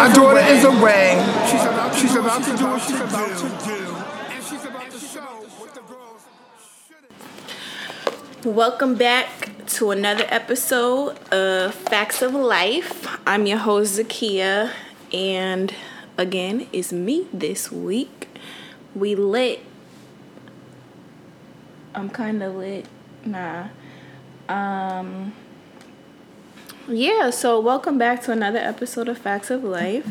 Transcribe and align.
My 0.00 0.10
daughter 0.14 0.40
is 0.40 0.64
away. 0.64 1.12
She's 1.50 1.60
about, 1.60 1.94
she's 1.94 2.16
about 2.16 2.42
to 2.44 2.56
do 2.56 2.64
what 2.68 2.80
she's 2.80 3.00
about 3.00 3.36
to 3.36 3.66
do. 3.66 3.96
And 4.32 4.42
she's 4.42 4.64
about 4.64 4.90
to 4.90 4.98
show 4.98 5.20
what 5.20 5.74
the 5.74 5.82
girls 5.82 6.22
shouldn't. 6.88 8.56
Welcome 8.56 8.94
back 8.94 9.50
to 9.66 9.90
another 9.90 10.24
episode 10.28 11.18
of 11.30 11.74
Facts 11.74 12.22
of 12.22 12.32
Life. 12.32 13.14
I'm 13.26 13.44
your 13.44 13.58
host 13.58 14.00
Zakia, 14.00 14.72
and 15.12 15.74
again, 16.16 16.66
it's 16.72 16.94
me 16.94 17.26
this 17.30 17.70
week. 17.70 18.28
We 18.94 19.14
lit. 19.14 19.60
I'm 21.94 22.08
kind 22.08 22.42
of 22.42 22.54
lit. 22.54 22.86
Nah. 23.26 23.68
Um. 24.48 25.34
Yeah. 26.92 27.30
So 27.30 27.60
welcome 27.60 27.98
back 27.98 28.20
to 28.24 28.32
another 28.32 28.58
episode 28.58 29.08
of 29.08 29.16
Facts 29.16 29.48
of 29.48 29.62
Life. 29.62 30.08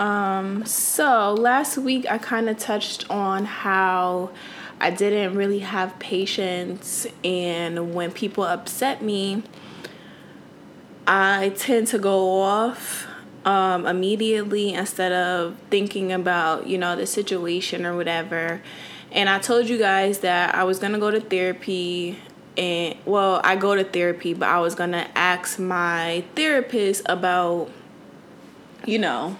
Um. 0.00 0.66
So 0.66 1.32
last 1.32 1.78
week 1.78 2.10
I 2.10 2.18
kind 2.18 2.48
of 2.48 2.58
touched 2.58 3.08
on 3.08 3.44
how. 3.44 4.30
I 4.80 4.90
didn't 4.90 5.36
really 5.36 5.60
have 5.60 5.96
patience, 6.00 7.06
and 7.22 7.94
when 7.94 8.10
people 8.10 8.42
upset 8.42 9.00
me, 9.00 9.44
I 11.06 11.50
tend 11.50 11.86
to 11.88 12.00
go 12.00 12.40
off 12.40 13.06
um, 13.44 13.86
immediately 13.86 14.74
instead 14.74 15.12
of 15.12 15.56
thinking 15.70 16.10
about, 16.10 16.66
you 16.66 16.78
know, 16.78 16.96
the 16.96 17.06
situation 17.06 17.86
or 17.86 17.94
whatever. 17.94 18.60
And 19.12 19.28
I 19.28 19.38
told 19.38 19.68
you 19.68 19.78
guys 19.78 20.18
that 20.20 20.52
I 20.56 20.64
was 20.64 20.80
gonna 20.80 20.98
go 20.98 21.12
to 21.12 21.20
therapy, 21.20 22.18
and 22.56 22.96
well, 23.04 23.40
I 23.42 23.56
go 23.56 23.74
to 23.74 23.84
therapy, 23.84 24.34
but 24.34 24.48
I 24.48 24.60
was 24.60 24.74
gonna 24.74 25.08
ask 25.14 25.58
my 25.58 26.24
therapist 26.34 27.02
about, 27.06 27.70
you 28.84 28.98
know, 28.98 29.30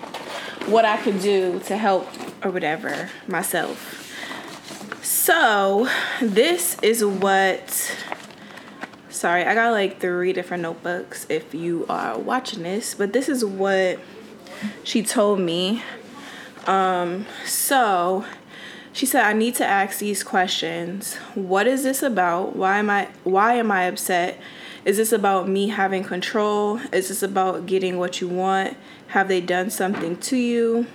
what 0.66 0.84
I 0.84 0.96
could 0.96 1.20
do 1.20 1.60
to 1.66 1.76
help 1.76 2.08
or 2.44 2.50
whatever 2.50 3.10
myself. 3.26 3.98
So, 5.02 5.88
this 6.20 6.76
is 6.82 7.04
what. 7.04 7.96
Sorry, 9.08 9.44
I 9.44 9.54
got 9.54 9.72
like 9.72 10.00
three 10.00 10.32
different 10.32 10.62
notebooks 10.62 11.26
if 11.28 11.54
you 11.54 11.86
are 11.88 12.18
watching 12.18 12.62
this, 12.62 12.94
but 12.94 13.12
this 13.12 13.28
is 13.28 13.44
what 13.44 14.00
she 14.84 15.02
told 15.02 15.38
me. 15.38 15.82
Um, 16.66 17.26
so, 17.44 18.24
she 18.92 19.06
said 19.06 19.24
I 19.24 19.32
need 19.32 19.54
to 19.56 19.66
ask 19.66 19.98
these 19.98 20.22
questions. 20.22 21.14
What 21.34 21.66
is 21.66 21.82
this 21.82 22.02
about? 22.02 22.54
Why 22.56 22.78
am 22.78 22.90
I 22.90 23.08
why 23.24 23.54
am 23.54 23.70
I 23.70 23.84
upset? 23.84 24.38
Is 24.84 24.96
this 24.96 25.12
about 25.12 25.48
me 25.48 25.68
having 25.68 26.02
control? 26.02 26.78
Is 26.92 27.08
this 27.08 27.22
about 27.22 27.66
getting 27.66 27.98
what 27.98 28.20
you 28.20 28.28
want? 28.28 28.76
Have 29.08 29.28
they 29.28 29.40
done 29.40 29.70
something 29.70 30.16
to 30.18 30.36
you? 30.36 30.86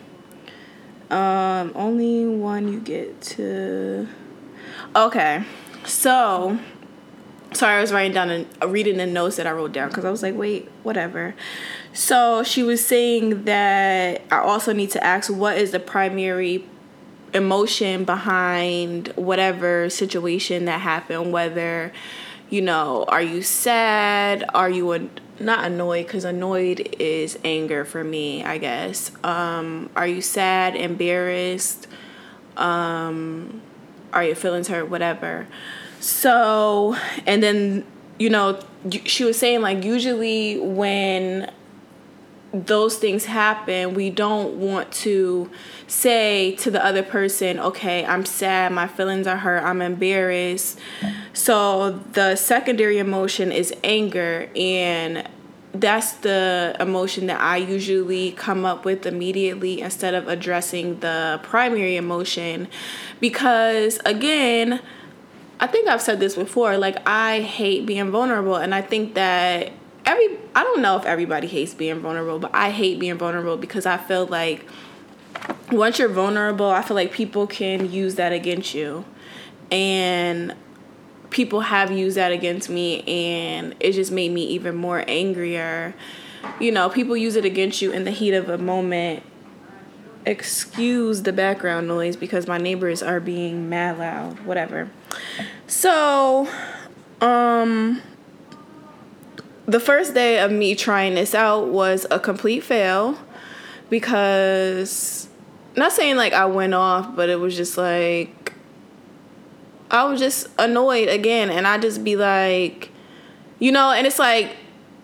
Um, 1.10 1.72
only 1.74 2.26
one 2.28 2.72
you 2.72 2.82
get 2.82 3.22
to. 3.22 4.08
Okay, 4.94 5.46
so 5.86 6.60
sorry, 7.54 7.78
I 7.78 7.82
was 7.82 7.94
writing 7.94 8.12
down 8.12 8.30
and 8.30 8.48
reading 8.66 8.98
the 8.98 9.06
notes 9.06 9.38
that 9.38 9.48
I 9.48 9.52
wrote 9.52 9.72
down 9.72 9.88
because 9.88 10.04
I 10.04 10.12
was 10.12 10.22
like, 10.22 10.36
wait, 10.36 10.70
whatever. 10.84 11.34
So 11.94 12.44
she 12.44 12.62
was 12.62 12.86
saying 12.86 13.46
that 13.46 14.22
I 14.30 14.40
also 14.40 14.74
need 14.74 14.92
to 14.92 15.04
ask 15.04 15.32
what 15.32 15.58
is 15.58 15.72
the 15.72 15.80
primary 15.80 16.66
emotion 17.34 18.04
behind 18.04 19.10
whatever 19.16 19.90
situation 19.90 20.66
that 20.66 20.82
happened, 20.82 21.32
whether 21.32 21.92
you 22.50 22.62
know, 22.62 23.04
are 23.08 23.22
you 23.22 23.42
sad? 23.42 24.46
Are 24.54 24.70
you 24.70 24.92
an- 24.94 25.10
not 25.40 25.66
annoyed? 25.66 26.06
Because 26.06 26.24
annoyed 26.24 26.96
is 27.00 27.38
anger 27.44 27.84
for 27.84 28.04
me, 28.04 28.44
I 28.44 28.58
guess. 28.58 29.12
Um, 29.24 29.90
are 29.96 30.08
you 30.08 30.22
sad, 30.22 30.76
embarrassed? 30.76 31.88
Um, 32.56 33.62
are 34.14 34.24
your 34.24 34.36
feelings 34.36 34.70
hurt? 34.70 34.90
Whatever. 34.90 35.48
So, 36.00 36.96
and 37.26 37.44
then, 37.44 37.86
you 38.18 38.30
know, 38.30 38.60
she 39.06 39.26
was 39.26 39.38
saying, 39.38 39.62
like, 39.62 39.84
usually 39.84 40.58
when 40.60 41.52
those 42.66 42.98
things 42.98 43.26
happen, 43.26 43.94
we 43.94 44.10
don't 44.10 44.56
want 44.56 44.92
to 44.92 45.52
say 45.88 46.56
to 46.58 46.72
the 46.72 46.84
other 46.84 47.04
person, 47.04 47.60
okay, 47.60 48.06
I'm 48.06 48.26
sad, 48.26 48.72
my 48.72 48.88
feelings 48.88 49.28
are 49.28 49.38
hurt, 49.38 49.64
I'm 49.64 49.82
embarrassed. 49.82 50.80
So 51.34 52.00
the 52.14 52.36
secondary 52.36 52.98
emotion 52.98 53.52
is 53.52 53.74
anger, 53.84 54.50
and 54.56 55.28
that's 55.74 56.14
the 56.14 56.76
emotion 56.80 57.28
that 57.28 57.40
I 57.40 57.58
usually 57.58 58.32
come 58.32 58.66
up 58.66 58.86
with 58.86 59.06
immediately 59.06 59.82
instead 59.82 60.14
of 60.14 60.28
addressing 60.28 61.00
the 61.02 61.40
primary 61.44 61.98
emotion. 61.98 62.68
Because 63.20 64.00
again, 64.06 64.82
I 65.60 65.68
think 65.68 65.88
I've 65.88 66.02
said 66.02 66.20
this 66.20 66.36
before, 66.36 66.78
like, 66.78 66.98
I 67.08 67.42
hate 67.42 67.86
being 67.86 68.12
vulnerable, 68.12 68.56
and 68.56 68.76
I 68.76 68.82
think 68.82 69.16
that 69.16 69.72
every 70.08 70.38
I 70.56 70.64
don't 70.64 70.82
know 70.82 70.98
if 70.98 71.06
everybody 71.06 71.48
hates 71.48 71.74
being 71.74 72.00
vulnerable, 72.00 72.40
but 72.40 72.56
I 72.56 72.72
hate 72.72 72.98
being 73.00 73.18
vulnerable 73.18 73.58
because 73.58 73.86
I 73.86 73.98
feel 73.98 74.26
like 74.26 74.66
once 75.72 76.00
you're 76.00 76.10
vulnerable, 76.10 76.70
I 76.70 76.82
feel 76.82 76.96
like 76.96 77.12
people 77.12 77.46
can 77.46 77.92
use 77.92 78.16
that 78.16 78.32
against 78.32 78.74
you. 78.74 79.06
And 79.70 80.56
people 81.30 81.60
have 81.60 81.92
used 81.92 82.16
that 82.16 82.32
against 82.32 82.70
me 82.70 83.02
and 83.02 83.76
it 83.82 83.92
just 83.92 84.12
made 84.12 84.32
me 84.32 84.46
even 84.46 84.76
more 84.76 85.04
angrier. 85.08 85.94
You 86.60 86.72
know, 86.72 86.90
people 86.90 87.18
use 87.18 87.36
it 87.36 87.44
against 87.44 87.82
you 87.82 87.92
in 87.92 88.06
the 88.06 88.12
heat 88.12 88.34
of 88.34 88.48
a 88.48 88.58
moment. 88.58 89.24
Excuse 90.26 91.24
the 91.24 91.34
background 91.34 91.88
noise 91.88 92.16
because 92.16 92.48
my 92.48 92.58
neighbors 92.58 93.04
are 93.04 93.20
being 93.20 93.70
mad 93.70 93.98
loud, 93.98 94.40
whatever. 94.46 94.90
So, 95.68 96.50
um 97.20 98.02
the 99.68 99.80
first 99.82 100.14
day 100.14 100.40
of 100.40 100.52
me 100.52 100.76
trying 100.76 101.16
this 101.16 101.36
out 101.36 101.68
was 101.68 102.08
a 102.10 102.20
complete 102.20 102.62
fail 102.62 103.18
because 103.90 105.28
not 105.76 105.92
saying 105.92 106.16
like 106.16 106.34
I 106.34 106.46
went 106.46 106.74
off, 106.74 107.16
but 107.16 107.30
it 107.30 107.40
was 107.40 107.56
just 107.56 107.78
like 107.78 108.54
I 109.92 110.06
was 110.06 110.20
just 110.20 110.48
annoyed 110.58 111.10
again 111.10 111.50
and 111.50 111.68
I 111.68 111.78
just 111.78 112.04
be 112.04 112.16
like 112.16 112.92
you 113.60 113.72
know, 113.72 113.92
and 113.92 114.08
it's 114.08 114.20
like 114.20 114.56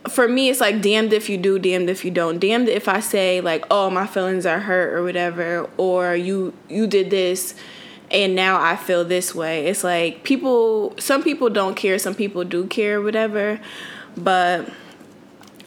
for 0.10 0.28
me 0.28 0.50
it's 0.50 0.62
like 0.62 0.82
damned 0.82 1.12
if 1.12 1.30
you 1.30 1.38
do, 1.38 1.60
damned 1.60 1.90
if 1.90 2.06
you 2.06 2.12
don't. 2.12 2.40
Damned 2.40 2.70
if 2.70 2.88
I 2.88 3.00
say 3.00 3.42
like, 3.42 3.66
"Oh, 3.70 3.90
my 3.90 4.08
feelings 4.08 4.46
are 4.46 4.60
hurt" 4.60 4.94
or 4.94 5.04
whatever, 5.04 5.70
or 5.78 6.16
you 6.16 6.54
you 6.70 6.88
did 6.88 7.10
this 7.10 7.56
and 8.12 8.36
now 8.36 8.62
I 8.62 8.76
feel 8.76 9.04
this 9.04 9.34
way. 9.34 9.66
It's 9.66 9.84
like 9.84 10.24
people 10.24 10.94
some 11.00 11.22
people 11.22 11.50
don't 11.50 11.76
care, 11.76 12.00
some 12.00 12.16
people 12.16 12.46
do 12.46 12.66
care 12.68 13.02
whatever 13.02 13.60
but 14.16 14.70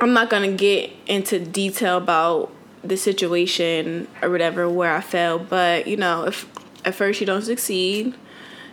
I'm 0.01 0.13
not 0.13 0.31
gonna 0.31 0.53
get 0.53 0.91
into 1.07 1.39
detail 1.39 1.97
about 1.97 2.53
the 2.83 2.97
situation 2.97 4.09
or 4.23 4.31
whatever 4.31 4.69
where 4.69 4.95
I 4.95 5.01
failed. 5.01 5.49
But 5.49 5.87
you 5.87 5.97
know, 5.97 6.25
if 6.27 6.49
at 6.85 6.95
first 6.95 7.21
you 7.21 7.27
don't 7.27 7.43
succeed, 7.43 8.15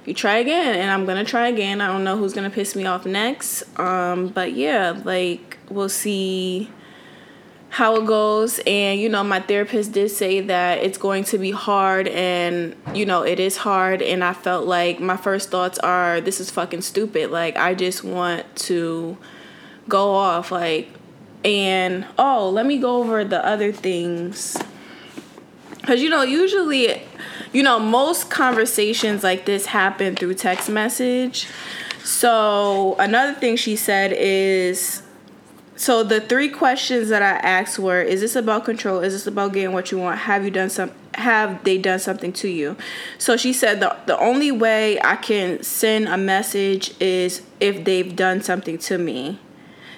you 0.06 0.14
try 0.14 0.38
again, 0.38 0.76
and 0.76 0.92
I'm 0.92 1.06
gonna 1.06 1.26
try 1.26 1.48
again. 1.48 1.82
I 1.82 1.88
don't 1.88 2.04
know 2.04 2.18
who's 2.18 2.34
gonna 2.34 2.50
piss 2.50 2.76
me 2.76 2.86
off 2.86 3.06
next. 3.06 3.64
Um, 3.80 4.28
but 4.28 4.54
yeah, 4.54 5.02
like 5.04 5.58
we'll 5.70 5.90
see 5.90 6.70
how 7.74 7.96
it 7.96 8.06
goes 8.06 8.60
and 8.68 9.00
you 9.00 9.10
know 9.10 9.24
my 9.24 9.40
therapist 9.40 9.94
did 9.94 10.08
say 10.08 10.40
that 10.42 10.78
it's 10.84 11.00
going 11.00 11.24
to 11.24 11.40
be 11.40 11.50
hard 11.50 12.08
and 12.10 12.76
you 12.94 13.04
know 13.04 13.24
it 13.24 13.40
is 13.40 13.58
hard 13.58 14.00
and 14.00 14.24
i 14.24 14.32
felt 14.32 14.68
like 14.68 15.00
my 15.00 15.18
first 15.18 15.50
thoughts 15.50 15.80
are 15.80 16.22
this 16.22 16.40
is 16.40 16.52
fucking 16.52 16.82
stupid 16.82 17.32
like 17.32 17.58
i 17.58 17.74
just 17.74 18.04
want 18.04 18.46
to 18.56 19.18
go 19.88 20.14
off 20.14 20.52
like 20.52 20.90
and 21.44 22.06
oh 22.18 22.50
let 22.50 22.66
me 22.66 22.78
go 22.78 22.98
over 22.98 23.24
the 23.24 23.46
other 23.46 23.72
things. 23.72 24.58
Because 25.82 26.02
you 26.02 26.10
know 26.10 26.22
usually 26.22 27.02
you 27.52 27.64
know 27.64 27.80
most 27.80 28.30
conversations 28.30 29.24
like 29.24 29.46
this 29.46 29.68
happen 29.68 30.16
through 30.16 30.36
text 30.36 30.70
message. 30.70 31.48
So 32.04 32.96
another 33.00 33.34
thing 33.34 33.56
she 33.56 33.76
said 33.76 34.14
is 34.14 35.04
so 35.76 36.04
the 36.04 36.22
three 36.22 36.50
questions 36.50 37.10
that 37.10 37.22
i 37.22 37.32
asked 37.46 37.80
were 37.80 38.02
is 38.02 38.22
this 38.22 38.36
about 38.36 38.64
control? 38.66 39.00
Is 39.00 39.14
this 39.14 39.28
about 39.28 39.54
getting 39.54 39.74
what 39.74 39.92
you 39.92 39.98
want? 39.98 40.20
Have 40.20 40.44
you 40.46 40.52
done 40.52 40.70
some 40.70 40.92
have 41.16 41.64
they 41.64 41.78
done 41.78 42.00
something 42.00 42.34
to 42.34 42.48
you? 42.48 42.76
So 43.18 43.38
she 43.38 43.54
said 43.54 43.80
the, 43.80 43.96
the 44.06 44.18
only 44.20 44.52
way 44.52 45.02
i 45.02 45.16
can 45.16 45.62
send 45.62 46.08
a 46.08 46.18
message 46.18 46.94
is 47.02 47.42
if 47.60 47.84
they've 47.84 48.16
done 48.16 48.42
something 48.42 48.78
to 48.80 48.98
me 48.98 49.40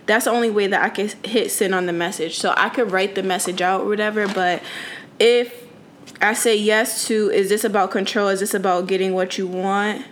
that's 0.06 0.26
the 0.26 0.32
only 0.32 0.50
way 0.50 0.68
that 0.68 0.84
I 0.84 0.90
can 0.90 1.10
hit 1.24 1.52
send 1.52 1.74
on 1.74 1.86
the 1.86 1.94
message. 1.94 2.38
So 2.38 2.54
I 2.56 2.70
could 2.70 2.92
write 2.92 3.16
the 3.16 3.24
message 3.24 3.62
out 3.62 3.82
or 3.82 3.88
whatever, 3.88 4.28
but 4.28 4.62
if 5.20 5.66
I 6.22 6.34
say 6.34 6.56
yes 6.56 7.08
to 7.08 7.30
is 7.30 7.50
this 7.50 7.64
about 7.64 7.92
control, 7.92 8.28
is 8.30 8.40
this 8.40 8.54
about 8.54 8.88
getting 8.88 9.14
what 9.14 9.38
you 9.38 9.48
want, 9.48 10.06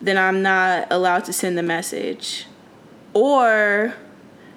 then 0.00 0.16
I'm 0.16 0.42
not 0.42 0.86
allowed 0.90 1.24
to 1.24 1.32
send 1.32 1.58
the 1.58 1.62
message. 1.62 2.46
Or 3.14 3.94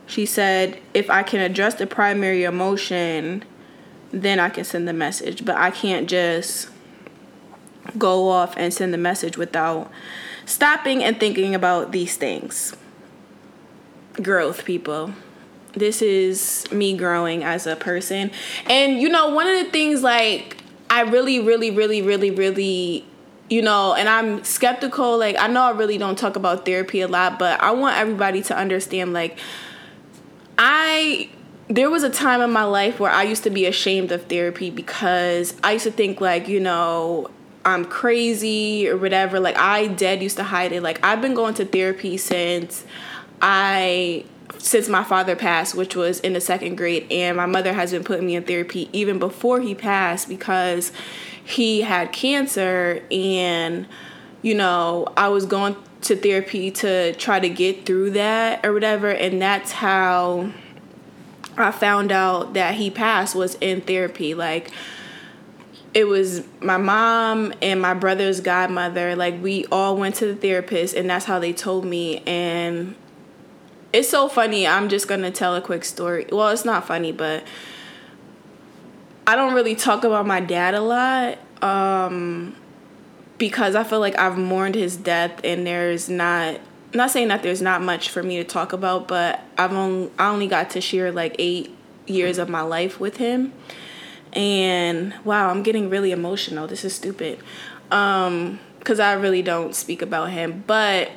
she 0.05 0.25
said 0.25 0.79
if 0.93 1.09
I 1.09 1.23
can 1.23 1.39
address 1.39 1.75
the 1.75 1.87
primary 1.87 2.43
emotion, 2.43 3.43
then 4.11 4.39
I 4.39 4.49
can 4.49 4.63
send 4.63 4.87
the 4.87 4.93
message. 4.93 5.45
But 5.45 5.55
I 5.55 5.71
can't 5.71 6.07
just 6.07 6.69
go 7.97 8.29
off 8.29 8.55
and 8.57 8.73
send 8.73 8.93
the 8.93 8.97
message 8.97 9.37
without 9.37 9.91
stopping 10.45 11.03
and 11.03 11.19
thinking 11.19 11.55
about 11.55 11.91
these 11.91 12.17
things. 12.17 12.75
Growth, 14.15 14.65
people. 14.65 15.13
This 15.73 16.01
is 16.01 16.69
me 16.71 16.97
growing 16.97 17.43
as 17.43 17.65
a 17.65 17.75
person. 17.75 18.31
And 18.65 19.01
you 19.01 19.09
know, 19.09 19.29
one 19.29 19.47
of 19.47 19.63
the 19.63 19.71
things 19.71 20.03
like 20.03 20.57
I 20.89 21.01
really, 21.01 21.39
really, 21.39 21.71
really, 21.71 22.01
really, 22.01 22.31
really 22.31 23.05
you 23.49 23.61
know, 23.61 23.93
and 23.93 24.07
I'm 24.07 24.45
skeptical. 24.45 25.17
Like, 25.17 25.35
I 25.37 25.47
know 25.47 25.63
I 25.63 25.71
really 25.71 25.97
don't 25.97 26.17
talk 26.17 26.37
about 26.37 26.65
therapy 26.65 27.01
a 27.01 27.07
lot, 27.09 27.37
but 27.37 27.61
I 27.61 27.71
want 27.71 27.97
everybody 27.97 28.41
to 28.43 28.55
understand, 28.55 29.11
like, 29.11 29.37
I 30.57 31.29
there 31.67 31.89
was 31.89 32.03
a 32.03 32.09
time 32.09 32.41
in 32.41 32.51
my 32.51 32.65
life 32.65 32.99
where 32.99 33.11
I 33.11 33.23
used 33.23 33.43
to 33.43 33.49
be 33.49 33.65
ashamed 33.65 34.11
of 34.11 34.25
therapy 34.25 34.69
because 34.69 35.55
I 35.63 35.73
used 35.73 35.85
to 35.85 35.91
think 35.91 36.19
like, 36.19 36.49
you 36.49 36.59
know, 36.59 37.29
I'm 37.63 37.85
crazy 37.85 38.89
or 38.89 38.97
whatever. 38.97 39.39
Like 39.39 39.55
I 39.55 39.87
dead 39.87 40.21
used 40.21 40.35
to 40.37 40.43
hide 40.43 40.73
it. 40.73 40.83
Like 40.83 41.03
I've 41.03 41.21
been 41.21 41.33
going 41.33 41.53
to 41.55 41.65
therapy 41.65 42.17
since 42.17 42.83
I 43.41 44.25
since 44.57 44.87
my 44.87 45.03
father 45.03 45.35
passed, 45.35 45.73
which 45.73 45.95
was 45.95 46.19
in 46.19 46.33
the 46.33 46.41
second 46.41 46.75
grade, 46.75 47.07
and 47.09 47.37
my 47.37 47.45
mother 47.45 47.73
has 47.73 47.91
been 47.91 48.03
putting 48.03 48.27
me 48.27 48.35
in 48.35 48.43
therapy 48.43 48.89
even 48.93 49.17
before 49.17 49.59
he 49.59 49.73
passed 49.73 50.29
because 50.29 50.91
he 51.43 51.81
had 51.81 52.11
cancer 52.11 53.01
and 53.11 53.87
you 54.41 54.55
know, 54.55 55.07
I 55.15 55.27
was 55.27 55.45
going 55.45 55.75
to 56.01 56.15
therapy 56.15 56.71
to 56.71 57.13
try 57.13 57.39
to 57.39 57.49
get 57.49 57.85
through 57.85 58.11
that 58.11 58.65
or 58.65 58.73
whatever, 58.73 59.09
and 59.09 59.41
that's 59.41 59.71
how 59.71 60.51
I 61.57 61.71
found 61.71 62.11
out 62.11 62.53
that 62.53 62.75
he 62.75 62.89
passed 62.89 63.35
was 63.35 63.55
in 63.55 63.81
therapy. 63.81 64.33
Like 64.33 64.71
it 65.93 66.05
was 66.05 66.43
my 66.61 66.77
mom 66.77 67.53
and 67.61 67.81
my 67.81 67.93
brother's 67.93 68.39
godmother. 68.39 69.15
Like 69.15 69.41
we 69.41 69.65
all 69.71 69.97
went 69.97 70.15
to 70.15 70.25
the 70.25 70.35
therapist 70.35 70.95
and 70.95 71.09
that's 71.09 71.25
how 71.25 71.39
they 71.39 71.53
told 71.53 71.85
me 71.85 72.19
and 72.25 72.95
it's 73.93 74.09
so 74.09 74.27
funny. 74.27 74.67
I'm 74.67 74.89
just 74.89 75.07
to 75.21 75.31
tell 75.31 75.55
a 75.55 75.61
quick 75.61 75.83
story. 75.83 76.25
Well, 76.31 76.49
it's 76.49 76.65
not 76.65 76.87
funny, 76.87 77.11
but 77.11 77.43
I 79.27 79.35
don't 79.35 79.53
really 79.53 79.75
talk 79.75 80.03
about 80.03 80.25
my 80.25 80.39
dad 80.39 80.73
a 80.73 80.81
lot. 80.81 81.37
Um 81.61 82.55
because 83.37 83.75
I 83.75 83.83
feel 83.83 83.99
like 83.99 84.17
I've 84.19 84.37
mourned 84.37 84.75
his 84.75 84.95
death 84.95 85.41
and 85.43 85.65
there's 85.65 86.09
not 86.09 86.55
I'm 86.93 86.97
not 86.97 87.11
saying 87.11 87.29
that 87.29 87.41
there's 87.41 87.61
not 87.61 87.81
much 87.81 88.09
for 88.09 88.21
me 88.21 88.37
to 88.37 88.43
talk 88.43 88.73
about, 88.73 89.07
but 89.07 89.39
I've 89.57 89.71
only 89.71 90.11
I 90.19 90.29
only 90.29 90.47
got 90.47 90.71
to 90.71 90.81
share 90.81 91.11
like 91.11 91.35
eight 91.39 91.75
years 92.05 92.37
of 92.37 92.49
my 92.49 92.61
life 92.61 92.99
with 92.99 93.17
him. 93.17 93.53
And 94.33 95.13
wow, 95.23 95.49
I'm 95.49 95.63
getting 95.63 95.89
really 95.89 96.11
emotional. 96.11 96.67
This 96.67 96.83
is 96.83 96.93
stupid. 96.93 97.39
Um, 97.91 98.59
because 98.79 98.99
I 98.99 99.13
really 99.13 99.41
don't 99.41 99.75
speak 99.75 100.01
about 100.01 100.31
him. 100.31 100.63
But 100.65 101.11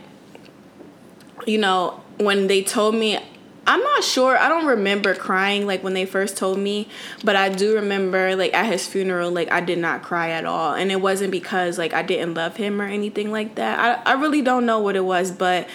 you 1.47 1.59
know, 1.59 2.04
when 2.19 2.47
they 2.47 2.63
told 2.63 2.95
me 2.95 3.19
I'm 3.67 3.81
not 3.81 4.05
sure. 4.05 4.37
I 4.37 4.49
don't 4.49 4.67
remember 4.67 5.15
crying 5.15 5.67
like 5.67 5.83
when 5.83 5.95
they 5.95 6.05
first 6.05 6.37
told 6.37 6.59
me, 6.59 6.89
but 7.23 7.35
I 7.37 7.49
do 7.49 7.75
remember 7.75 8.37
like 8.37 8.53
at 8.53 8.67
his 8.67 8.87
funeral, 8.87 9.31
like 9.31 9.51
I 9.51 9.61
did 9.61 9.79
not 9.79 10.03
cry 10.03 10.31
at 10.31 10.45
all. 10.45 10.75
And 10.75 10.91
it 10.91 11.01
wasn't 11.01 11.31
because 11.31 11.79
like 11.79 11.95
I 11.95 12.03
didn't 12.03 12.35
love 12.35 12.57
him 12.57 12.81
or 12.81 12.87
anything 12.87 13.33
like 13.33 13.55
that. 13.55 14.05
I, 14.07 14.13
I 14.13 14.15
really 14.21 14.43
don't 14.43 14.67
know 14.67 14.81
what 14.81 14.97
it 14.97 15.05
was, 15.05 15.31
but 15.31 15.69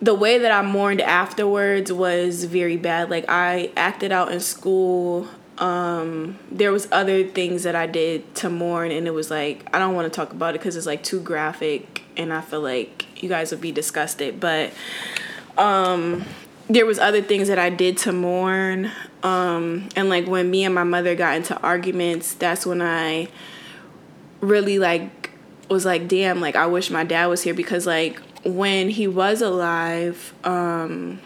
the 0.00 0.14
way 0.14 0.38
that 0.38 0.52
I 0.52 0.62
mourned 0.62 1.00
afterwards 1.00 1.92
was 1.92 2.44
very 2.44 2.76
bad. 2.76 3.10
Like 3.10 3.26
I 3.28 3.72
acted 3.76 4.12
out 4.12 4.32
in 4.32 4.40
school. 4.40 5.28
Um, 5.58 6.38
there 6.50 6.72
was 6.72 6.88
other 6.90 7.24
things 7.24 7.64
that 7.64 7.74
I 7.74 7.86
did 7.86 8.34
to 8.36 8.48
mourn, 8.48 8.90
and 8.92 9.06
it 9.06 9.10
was 9.10 9.30
like 9.30 9.68
I 9.74 9.78
don't 9.78 9.94
want 9.94 10.10
to 10.10 10.16
talk 10.16 10.32
about 10.32 10.54
it 10.54 10.58
because 10.58 10.74
it's 10.74 10.86
like 10.86 11.02
too 11.02 11.20
graphic, 11.20 12.02
and 12.16 12.32
I 12.32 12.40
feel 12.40 12.62
like 12.62 13.22
you 13.22 13.28
guys 13.28 13.50
would 13.50 13.60
be 13.60 13.70
disgusted. 13.72 14.40
But 14.40 14.72
um, 15.58 16.24
there 16.68 16.86
was 16.86 16.98
other 16.98 17.20
things 17.20 17.48
that 17.48 17.58
I 17.58 17.70
did 17.70 17.98
to 17.98 18.12
mourn. 18.12 18.90
Um, 19.22 19.88
and 19.96 20.08
like 20.08 20.26
when 20.26 20.50
me 20.50 20.64
and 20.64 20.74
my 20.74 20.84
mother 20.84 21.14
got 21.14 21.36
into 21.36 21.58
arguments, 21.60 22.34
that's 22.34 22.64
when 22.64 22.80
I 22.80 23.28
really 24.40 24.78
like 24.78 25.30
was 25.68 25.84
like, 25.84 26.08
damn, 26.08 26.40
like 26.40 26.56
I 26.56 26.66
wish 26.66 26.90
my 26.90 27.04
dad 27.04 27.26
was 27.26 27.42
here 27.42 27.54
because 27.54 27.86
like 27.86 28.20
when 28.44 28.88
he 28.88 29.06
was 29.06 29.42
alive, 29.42 30.32
um, 30.44 31.20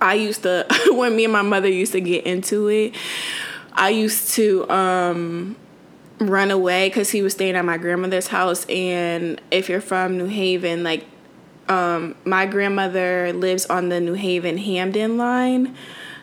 I 0.00 0.14
used 0.14 0.42
to 0.42 0.66
when 0.88 1.14
me 1.14 1.24
and 1.24 1.32
my 1.32 1.42
mother 1.42 1.68
used 1.68 1.92
to 1.92 2.00
get 2.00 2.26
into 2.26 2.68
it, 2.68 2.94
I 3.72 3.90
used 3.90 4.34
to 4.34 4.68
um 4.70 5.56
run 6.18 6.50
away 6.50 6.88
because 6.88 7.10
he 7.10 7.22
was 7.22 7.32
staying 7.32 7.56
at 7.56 7.64
my 7.64 7.76
grandmother's 7.76 8.28
house 8.28 8.64
and 8.66 9.40
if 9.50 9.68
you're 9.68 9.80
from 9.80 10.16
new 10.16 10.26
haven 10.26 10.84
like 10.84 11.04
um, 11.72 12.14
my 12.24 12.44
grandmother 12.44 13.32
lives 13.32 13.64
on 13.66 13.88
the 13.88 14.00
New 14.00 14.14
Haven 14.14 14.58
Hamden 14.58 15.16
line. 15.16 15.74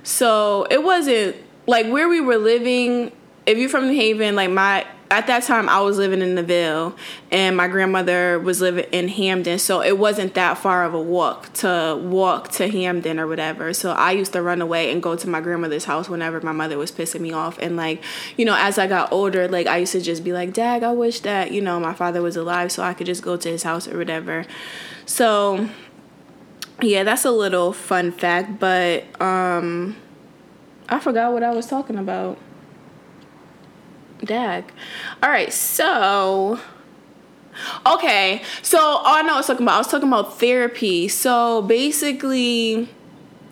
So 0.03 0.67
it 0.69 0.83
wasn't 0.83 1.35
like 1.65 1.87
where 1.87 2.07
we 2.07 2.21
were 2.21 2.37
living. 2.37 3.11
If 3.45 3.57
you're 3.57 3.69
from 3.69 3.87
New 3.87 3.95
Haven, 3.95 4.35
like 4.35 4.51
my 4.51 4.85
at 5.11 5.25
that 5.25 5.41
time 5.41 5.67
I 5.67 5.81
was 5.81 5.97
living 5.97 6.21
in 6.21 6.35
Newhallville 6.35 6.95
and 7.31 7.57
my 7.57 7.67
grandmother 7.67 8.37
was 8.39 8.61
living 8.61 8.85
in 8.91 9.07
Hamden, 9.07 9.57
so 9.57 9.81
it 9.81 9.97
wasn't 9.97 10.35
that 10.35 10.59
far 10.59 10.85
of 10.85 10.93
a 10.93 11.01
walk 11.01 11.51
to 11.53 11.99
walk 11.99 12.51
to 12.51 12.69
Hamden 12.69 13.19
or 13.19 13.25
whatever. 13.25 13.73
So 13.73 13.91
I 13.91 14.11
used 14.11 14.33
to 14.33 14.43
run 14.43 14.61
away 14.61 14.91
and 14.91 15.01
go 15.01 15.15
to 15.15 15.27
my 15.27 15.41
grandmother's 15.41 15.85
house 15.85 16.09
whenever 16.09 16.39
my 16.41 16.51
mother 16.51 16.77
was 16.77 16.91
pissing 16.91 17.21
me 17.21 17.31
off. 17.31 17.57
And 17.57 17.75
like, 17.75 18.03
you 18.37 18.45
know, 18.45 18.55
as 18.55 18.77
I 18.77 18.85
got 18.85 19.11
older, 19.11 19.47
like 19.47 19.65
I 19.65 19.77
used 19.77 19.93
to 19.93 20.01
just 20.01 20.23
be 20.23 20.31
like, 20.31 20.53
Dag, 20.53 20.83
I 20.83 20.91
wish 20.91 21.21
that, 21.21 21.51
you 21.51 21.61
know, 21.61 21.79
my 21.79 21.95
father 21.95 22.21
was 22.21 22.35
alive 22.35 22.71
so 22.71 22.83
I 22.83 22.93
could 22.93 23.07
just 23.07 23.23
go 23.23 23.35
to 23.35 23.49
his 23.49 23.63
house 23.63 23.87
or 23.87 23.97
whatever. 23.97 24.45
So 25.09 25.67
yeah, 26.81 27.03
that's 27.03 27.25
a 27.25 27.31
little 27.31 27.73
fun 27.73 28.11
fact, 28.11 28.59
but 28.59 29.03
um 29.19 29.97
I 30.88 31.00
forgot 31.00 31.33
what 31.33 31.41
I 31.41 31.50
was 31.51 31.65
talking 31.65 31.97
about. 31.97 32.38
Dag. 34.23 34.65
All 35.23 35.29
right, 35.31 35.51
so 35.51 36.59
okay, 37.88 38.44
so 38.61 38.77
all 38.79 39.15
I 39.15 39.23
know 39.23 39.33
I 39.33 39.38
was 39.38 39.47
talking 39.47 39.63
about. 39.63 39.75
I 39.75 39.77
was 39.79 39.88
talking 39.88 40.07
about 40.07 40.39
therapy. 40.39 41.07
So 41.07 41.63
basically, 41.63 42.88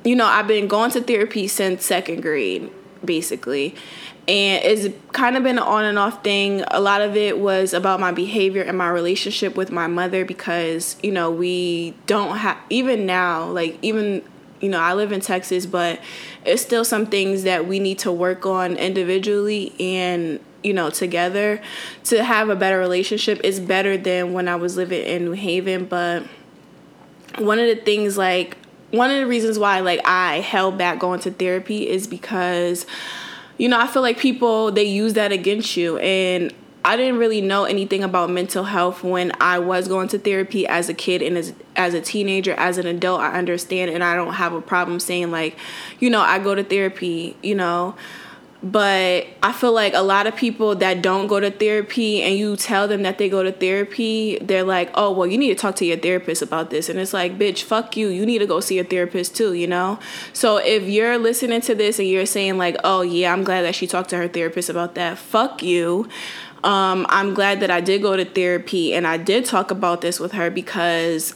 you 0.04 0.15
know, 0.15 0.25
I've 0.25 0.48
been 0.48 0.68
going 0.68 0.92
to 0.92 1.01
therapy 1.01 1.48
since 1.48 1.83
second 1.83 2.21
grade, 2.21 2.69
basically, 3.04 3.74
and 4.27 4.63
it's 4.63 4.94
kind 5.13 5.37
of 5.37 5.44
been 5.44 5.57
an 5.57 5.63
on 5.63 5.85
and 5.85 5.97
off 5.97 6.21
thing. 6.21 6.63
A 6.71 6.81
lot 6.81 7.02
of 7.02 7.16
it 7.16 7.40
was 7.40 7.73
about 7.73 8.02
my 8.02 8.11
behavior 8.11 8.61
and 8.61 8.78
my 8.78 8.90
relationship 8.90 9.56
with 9.56 9.71
my 9.71 9.87
mother 9.87 10.25
because, 10.25 10.97
you 11.02 11.11
know, 11.11 11.31
we 11.31 11.94
don't 12.07 12.37
have, 12.37 12.57
even 12.69 13.06
now, 13.06 13.45
like, 13.45 13.78
even, 13.81 14.21
you 14.59 14.68
know, 14.68 14.80
I 14.80 14.95
live 14.95 15.13
in 15.13 15.21
Texas, 15.21 15.66
but 15.66 16.02
it's 16.45 16.61
still 16.61 16.83
some 16.83 17.06
things 17.06 17.44
that 17.44 17.68
we 17.68 17.80
need 17.80 17.99
to 17.99 18.11
work 18.11 18.45
on 18.45 18.75
individually 18.75 19.73
and, 19.80 20.42
you 20.61 20.73
know, 20.73 20.90
together 20.90 21.61
to 22.06 22.21
have 22.21 22.49
a 22.49 22.56
better 22.56 22.80
relationship 22.80 23.40
is 23.45 23.61
better 23.61 23.95
than 23.95 24.33
when 24.33 24.49
I 24.49 24.57
was 24.57 24.75
living 24.75 25.06
in 25.06 25.23
New 25.23 25.31
Haven. 25.31 25.85
But 25.85 26.23
one 27.37 27.59
of 27.59 27.68
the 27.68 27.81
things, 27.81 28.18
like, 28.18 28.57
one 28.92 29.09
of 29.09 29.18
the 29.18 29.28
reasons 29.28 29.57
why, 29.57 29.80
like, 29.80 30.02
I 30.04 30.42
held 30.42 30.78
back 30.78 30.99
going 30.99 31.21
to 31.21 31.31
therapy 31.31 31.87
is 31.87 32.07
because 32.07 32.85
you 33.57 33.69
know, 33.69 33.80
I 33.80 33.87
feel 33.87 34.02
like 34.02 34.18
people 34.18 34.71
they 34.71 34.83
use 34.83 35.14
that 35.14 35.31
against 35.31 35.78
you. 35.78 35.97
And 35.97 36.54
I 36.85 36.95
didn't 36.95 37.18
really 37.18 37.42
know 37.42 37.66
anything 37.66 38.04
about 38.04 38.30
mental 38.30 38.64
health 38.64 39.04
when 39.04 39.33
I 39.42 39.59
was 39.59 39.87
going 39.87 40.07
to 40.09 40.19
therapy 40.19 40.66
as 40.66 40.87
a 40.87 40.94
kid 40.94 41.21
and 41.21 41.37
as 41.37 41.54
as 41.76 41.94
a 41.94 42.02
teenager, 42.02 42.54
as 42.54 42.78
an 42.78 42.87
adult, 42.87 43.19
I 43.19 43.33
understand 43.33 43.92
and 43.92 44.04
I 44.04 44.16
don't 44.16 44.35
have 44.35 44.54
a 44.54 44.61
problem 44.61 44.99
saying 44.99 45.31
like, 45.31 45.57
you 45.99 46.09
know, 46.09 46.21
I 46.21 46.40
go 46.40 46.56
to 46.56 46.64
therapy, 46.64 47.35
you 47.44 47.56
know, 47.56 47.95
but 48.64 49.28
I 49.44 49.52
feel 49.52 49.71
like 49.71 49.94
a 49.94 50.02
lot 50.02 50.26
of 50.26 50.35
people 50.35 50.76
that 50.76 51.04
don't 51.04 51.28
go 51.28 51.40
to 51.40 51.52
therapy 51.52 52.23
and 52.23 52.35
you 52.35 52.56
tell 52.56 52.87
them 52.87 53.04
that 53.04 53.19
they 53.19 53.30
go 53.30 53.44
to 53.44 53.52
therapy, 53.52 54.40
they're 54.42 54.64
like, 54.64 54.90
oh, 54.95 55.11
well, 55.11 55.28
you 55.28 55.37
need 55.37 55.49
to 55.49 55.56
talk 55.56 55.76
to 55.76 55.85
your 55.85 55.97
therapist 55.97 56.42
about 56.42 56.71
this. 56.71 56.90
And 56.90 56.99
it's 56.99 57.14
like, 57.14 57.37
bitch, 57.37 57.64
fuck 57.64 57.95
you. 57.95 58.07
You 58.07 58.26
need 58.26 58.40
to 58.40 58.47
go 58.47 58.59
see 58.59 58.80
a 58.80 58.83
therapist 58.83 59.35
too, 59.35 59.54
you 59.54 59.68
know? 59.68 59.99
So 60.33 60.57
if 60.57 60.83
you're 60.83 61.19
listening 61.19 61.61
to 61.61 61.76
this 61.76 61.99
and 61.99 62.07
you're 62.07 62.26
saying, 62.26 62.57
like, 62.57 62.78
oh, 62.83 63.02
yeah, 63.02 63.31
I'm 63.31 63.44
glad 63.44 63.61
that 63.61 63.76
she 63.76 63.85
talked 63.85 64.09
to 64.09 64.18
her 64.18 64.28
therapist 64.28 64.69
about 64.69 64.95
that, 64.95 65.19
fuck 65.19 65.61
you. 65.61 66.09
Um, 66.64 67.06
I'm 67.09 67.35
glad 67.35 67.59
that 67.59 67.69
I 67.69 67.81
did 67.81 68.02
go 68.02 68.18
to 68.18 68.26
therapy 68.26 68.94
and 68.94 69.06
I 69.06 69.18
did 69.18 69.45
talk 69.45 69.69
about 69.69 70.02
this 70.02 70.19
with 70.19 70.31
her 70.31 70.49
because 70.49 71.35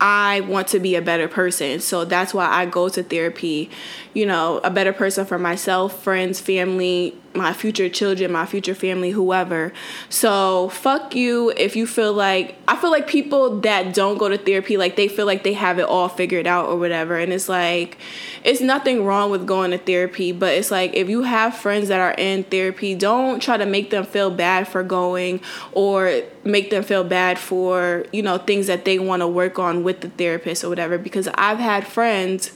I 0.00 0.40
want 0.40 0.68
to 0.68 0.80
be 0.80 0.94
a 0.94 1.02
better 1.02 1.28
person. 1.28 1.80
So 1.80 2.04
that's 2.04 2.32
why 2.32 2.46
I 2.46 2.66
go 2.66 2.88
to 2.88 3.02
therapy, 3.02 3.70
you 4.14 4.24
know, 4.24 4.60
a 4.64 4.70
better 4.70 4.92
person 4.92 5.26
for 5.26 5.38
myself, 5.38 6.02
friends, 6.02 6.40
family, 6.40 7.14
my 7.34 7.52
future 7.52 7.88
children, 7.88 8.32
my 8.32 8.44
future 8.44 8.74
family, 8.74 9.10
whoever. 9.10 9.72
So 10.08 10.68
fuck 10.70 11.14
you 11.14 11.52
if 11.56 11.76
you 11.76 11.86
feel 11.86 12.12
like 12.12 12.56
I 12.66 12.76
feel 12.76 12.90
like 12.90 13.06
people 13.06 13.60
that 13.60 13.94
don't 13.94 14.18
go 14.18 14.28
to 14.28 14.36
therapy 14.36 14.76
like 14.76 14.96
they 14.96 15.06
feel 15.06 15.26
like 15.26 15.44
they 15.44 15.52
have 15.52 15.78
it 15.78 15.84
all 15.84 16.08
figured 16.08 16.46
out 16.46 16.66
or 16.68 16.76
whatever. 16.76 17.16
And 17.16 17.32
it's 17.32 17.48
like 17.48 17.98
it's 18.42 18.60
nothing 18.60 19.04
wrong 19.04 19.30
with 19.30 19.46
going 19.46 19.70
to 19.70 19.78
therapy, 19.78 20.32
but 20.32 20.54
it's 20.54 20.72
like 20.72 20.94
if 20.94 21.08
you 21.08 21.22
have 21.22 21.56
friends 21.56 21.88
that 21.88 22.00
are 22.00 22.14
in 22.18 22.42
therapy, 22.44 22.96
don't 22.96 23.40
try 23.40 23.56
to 23.56 23.66
make 23.66 23.90
them 23.90 24.04
feel 24.04 24.30
bad 24.30 24.66
for 24.66 24.82
going 24.82 25.40
or 25.72 26.22
make 26.42 26.70
them 26.70 26.82
feel 26.82 27.04
bad 27.04 27.38
for, 27.38 28.06
you 28.12 28.22
know, 28.22 28.38
things 28.38 28.66
that 28.66 28.84
they 28.84 28.98
want 28.98 29.20
to 29.20 29.28
work 29.28 29.58
on 29.58 29.84
with 29.84 30.00
the 30.00 30.08
therapist 30.10 30.64
or 30.64 30.68
whatever. 30.68 30.98
Because 30.98 31.28
I've 31.34 31.58
had 31.58 31.86
friends 31.86 32.52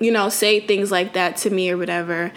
you 0.00 0.10
know, 0.10 0.28
say 0.28 0.58
things 0.58 0.90
like 0.90 1.12
that 1.12 1.36
to 1.36 1.50
me 1.50 1.70
or 1.70 1.76
whatever 1.76 2.32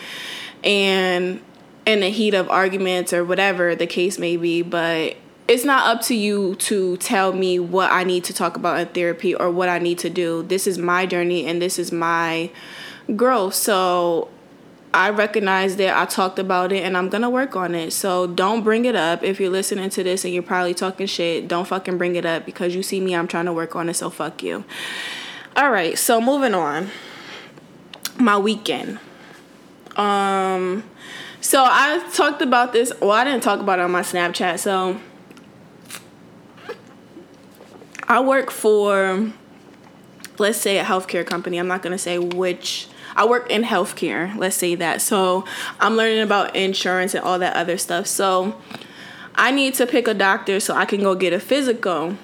and 0.63 1.41
in 1.85 2.01
the 2.01 2.09
heat 2.09 2.33
of 2.33 2.49
arguments 2.49 3.13
or 3.13 3.23
whatever 3.23 3.75
the 3.75 3.87
case 3.87 4.19
may 4.19 4.35
be, 4.35 4.61
but 4.61 5.15
it's 5.47 5.63
not 5.63 5.87
up 5.87 6.03
to 6.03 6.15
you 6.15 6.55
to 6.55 6.97
tell 6.97 7.31
me 7.31 7.57
what 7.57 7.89
I 7.91 8.03
need 8.03 8.25
to 8.25 8.33
talk 8.33 8.57
about 8.57 8.79
in 8.79 8.87
therapy 8.89 9.33
or 9.33 9.49
what 9.49 9.69
I 9.69 9.79
need 9.79 9.97
to 9.99 10.09
do. 10.09 10.43
This 10.43 10.67
is 10.67 10.77
my 10.77 11.05
journey 11.05 11.45
and 11.45 11.61
this 11.61 11.79
is 11.79 11.91
my 11.91 12.51
growth. 13.15 13.53
So 13.53 14.27
I 14.93 15.09
recognize 15.09 15.77
that 15.77 15.97
I 15.97 16.05
talked 16.05 16.39
about 16.39 16.73
it 16.73 16.83
and 16.83 16.97
I'm 16.97 17.07
gonna 17.07 17.29
work 17.29 17.55
on 17.55 17.75
it. 17.75 17.93
So 17.93 18.27
don't 18.27 18.63
bring 18.63 18.83
it 18.83 18.95
up. 18.95 19.23
If 19.23 19.39
you're 19.39 19.49
listening 19.49 19.89
to 19.91 20.03
this 20.03 20.25
and 20.25 20.33
you're 20.33 20.43
probably 20.43 20.73
talking 20.73 21.07
shit, 21.07 21.47
don't 21.47 21.67
fucking 21.67 21.97
bring 21.97 22.17
it 22.17 22.25
up 22.25 22.45
because 22.45 22.75
you 22.75 22.83
see 22.83 22.99
me, 22.99 23.15
I'm 23.15 23.27
trying 23.27 23.45
to 23.45 23.53
work 23.53 23.75
on 23.75 23.87
it, 23.87 23.93
so 23.93 24.09
fuck 24.09 24.43
you. 24.43 24.65
All 25.55 25.71
right, 25.71 25.97
so 25.97 26.19
moving 26.19 26.53
on. 26.53 26.89
My 28.19 28.37
weekend. 28.37 28.99
Um, 29.97 30.83
so 31.41 31.63
I 31.65 32.07
talked 32.13 32.41
about 32.41 32.71
this. 32.71 32.91
Well, 33.01 33.11
I 33.11 33.23
didn't 33.23 33.43
talk 33.43 33.59
about 33.59 33.79
it 33.79 33.83
on 33.83 33.91
my 33.91 34.01
Snapchat. 34.01 34.59
So 34.59 34.99
I 38.07 38.21
work 38.21 38.51
for, 38.51 39.31
let's 40.37 40.59
say, 40.59 40.77
a 40.77 40.83
healthcare 40.83 41.25
company. 41.25 41.57
I'm 41.57 41.67
not 41.67 41.81
gonna 41.81 41.97
say 41.97 42.19
which. 42.19 42.87
I 43.15 43.25
work 43.25 43.49
in 43.49 43.63
healthcare. 43.63 44.37
Let's 44.37 44.55
say 44.55 44.75
that. 44.75 45.01
So 45.01 45.43
I'm 45.79 45.95
learning 45.95 46.19
about 46.19 46.55
insurance 46.55 47.15
and 47.15 47.23
all 47.23 47.39
that 47.39 47.55
other 47.55 47.77
stuff. 47.77 48.05
So 48.05 48.55
I 49.33 49.49
need 49.49 49.73
to 49.75 49.87
pick 49.87 50.07
a 50.07 50.13
doctor 50.13 50.59
so 50.59 50.75
I 50.75 50.85
can 50.85 51.01
go 51.01 51.15
get 51.15 51.33
a 51.33 51.39
physical. 51.39 52.15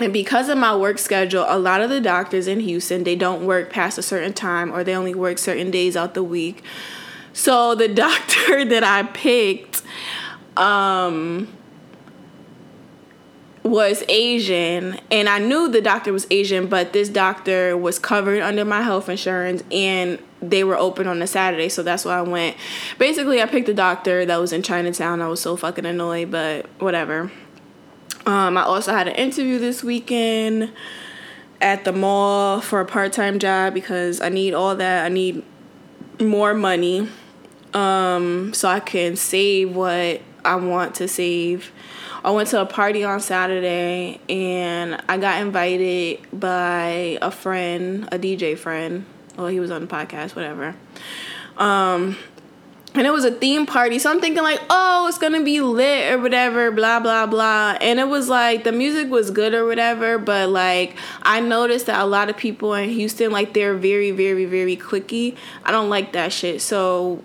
And 0.00 0.12
because 0.12 0.48
of 0.48 0.58
my 0.58 0.74
work 0.74 0.98
schedule, 0.98 1.44
a 1.48 1.58
lot 1.58 1.80
of 1.80 1.90
the 1.90 2.00
doctors 2.00 2.46
in 2.46 2.60
Houston, 2.60 3.04
they 3.04 3.16
don't 3.16 3.44
work 3.44 3.70
past 3.70 3.98
a 3.98 4.02
certain 4.02 4.32
time 4.32 4.72
or 4.72 4.82
they 4.82 4.94
only 4.94 5.14
work 5.14 5.38
certain 5.38 5.70
days 5.70 5.96
out 5.96 6.14
the 6.14 6.22
week. 6.22 6.62
So 7.32 7.74
the 7.74 7.88
doctor 8.06 8.64
that 8.64 8.82
I 8.84 9.02
picked 9.04 9.82
um, 10.56 11.48
was 13.62 14.02
Asian, 14.08 14.98
and 15.10 15.28
I 15.28 15.38
knew 15.38 15.68
the 15.68 15.80
doctor 15.80 16.12
was 16.12 16.26
Asian, 16.30 16.66
but 16.66 16.92
this 16.92 17.08
doctor 17.08 17.76
was 17.76 17.98
covered 17.98 18.40
under 18.40 18.64
my 18.64 18.82
health 18.82 19.08
insurance 19.08 19.62
and 19.70 20.18
they 20.42 20.64
were 20.64 20.76
open 20.76 21.06
on 21.06 21.20
a 21.20 21.26
Saturday, 21.26 21.68
so 21.68 21.82
that's 21.82 22.04
why 22.04 22.16
I 22.16 22.22
went. 22.22 22.56
Basically, 22.98 23.42
I 23.42 23.46
picked 23.46 23.68
a 23.68 23.74
doctor 23.74 24.24
that 24.24 24.36
was 24.38 24.54
in 24.54 24.62
Chinatown. 24.62 25.20
I 25.20 25.28
was 25.28 25.40
so 25.40 25.54
fucking 25.54 25.84
annoyed, 25.84 26.30
but 26.30 26.66
whatever. 26.78 27.30
Um, 28.26 28.56
I 28.56 28.62
also 28.62 28.92
had 28.92 29.08
an 29.08 29.14
interview 29.14 29.58
this 29.58 29.82
weekend 29.82 30.72
at 31.60 31.84
the 31.84 31.92
mall 31.92 32.60
for 32.60 32.80
a 32.80 32.86
part 32.86 33.12
time 33.12 33.38
job 33.38 33.74
because 33.74 34.20
I 34.20 34.28
need 34.28 34.54
all 34.54 34.76
that. 34.76 35.04
I 35.04 35.08
need 35.08 35.42
more 36.20 36.54
money 36.54 37.08
um, 37.74 38.52
so 38.54 38.68
I 38.68 38.80
can 38.80 39.16
save 39.16 39.74
what 39.74 40.20
I 40.44 40.56
want 40.56 40.96
to 40.96 41.08
save. 41.08 41.72
I 42.22 42.30
went 42.30 42.50
to 42.50 42.60
a 42.60 42.66
party 42.66 43.02
on 43.04 43.20
Saturday 43.20 44.20
and 44.28 45.02
I 45.08 45.16
got 45.16 45.40
invited 45.40 46.20
by 46.38 47.18
a 47.22 47.30
friend, 47.30 48.08
a 48.12 48.18
DJ 48.18 48.58
friend. 48.58 49.06
Well, 49.36 49.46
he 49.46 49.60
was 49.60 49.70
on 49.70 49.80
the 49.82 49.86
podcast, 49.86 50.36
whatever. 50.36 50.74
Um, 51.56 52.16
and 52.94 53.06
it 53.06 53.10
was 53.10 53.24
a 53.24 53.30
theme 53.30 53.66
party. 53.66 53.98
So 53.98 54.10
I'm 54.10 54.20
thinking 54.20 54.42
like, 54.42 54.60
oh, 54.68 55.06
it's 55.08 55.18
gonna 55.18 55.42
be 55.42 55.60
lit 55.60 56.12
or 56.12 56.18
whatever, 56.18 56.70
blah 56.70 57.00
blah 57.00 57.26
blah. 57.26 57.76
And 57.80 58.00
it 58.00 58.08
was 58.08 58.28
like 58.28 58.64
the 58.64 58.72
music 58.72 59.08
was 59.08 59.30
good 59.30 59.54
or 59.54 59.64
whatever, 59.64 60.18
but 60.18 60.48
like 60.48 60.96
I 61.22 61.40
noticed 61.40 61.86
that 61.86 62.00
a 62.00 62.06
lot 62.06 62.28
of 62.28 62.36
people 62.36 62.74
in 62.74 62.88
Houston 62.90 63.30
like 63.30 63.54
they're 63.54 63.76
very 63.76 64.10
very 64.10 64.44
very 64.44 64.76
clicky. 64.76 65.36
I 65.64 65.70
don't 65.70 65.88
like 65.88 66.12
that 66.12 66.32
shit. 66.32 66.60
So 66.60 67.22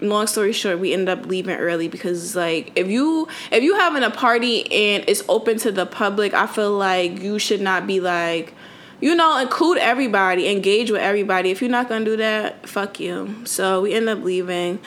long 0.00 0.26
story 0.26 0.52
short, 0.52 0.78
we 0.78 0.92
ended 0.92 1.08
up 1.08 1.26
leaving 1.26 1.56
early 1.56 1.88
because 1.88 2.34
like 2.34 2.72
if 2.76 2.88
you 2.88 3.28
if 3.50 3.62
you 3.62 3.76
having 3.76 4.02
a 4.02 4.10
party 4.10 4.70
and 4.72 5.04
it's 5.06 5.22
open 5.28 5.58
to 5.58 5.72
the 5.72 5.86
public, 5.86 6.34
I 6.34 6.46
feel 6.46 6.72
like 6.72 7.20
you 7.20 7.38
should 7.38 7.60
not 7.60 7.86
be 7.86 8.00
like 8.00 8.54
you 9.00 9.14
know, 9.14 9.38
include 9.38 9.78
everybody, 9.78 10.48
engage 10.48 10.90
with 10.90 11.02
everybody. 11.02 11.50
If 11.50 11.60
you're 11.60 11.70
not 11.70 11.88
gonna 11.88 12.04
do 12.04 12.16
that, 12.16 12.68
fuck 12.68 12.98
you. 12.98 13.44
So 13.44 13.82
we 13.82 13.94
end 13.94 14.08
up 14.08 14.22
leaving. 14.22 14.78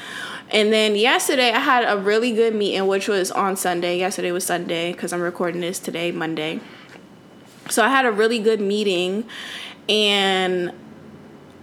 And 0.51 0.73
then 0.73 0.95
yesterday 0.95 1.51
I 1.51 1.59
had 1.59 1.85
a 1.87 1.97
really 2.01 2.31
good 2.31 2.55
meeting, 2.55 2.87
which 2.87 3.07
was 3.07 3.29
on 3.31 3.55
Sunday. 3.55 3.99
Yesterday 3.99 4.31
was 4.31 4.45
Sunday 4.45 4.91
because 4.93 5.13
I'm 5.13 5.21
recording 5.21 5.61
this 5.61 5.77
today, 5.77 6.11
Monday. 6.11 6.59
So 7.69 7.83
I 7.83 7.89
had 7.89 8.05
a 8.05 8.11
really 8.11 8.39
good 8.39 8.59
meeting 8.59 9.25
and 9.87 10.73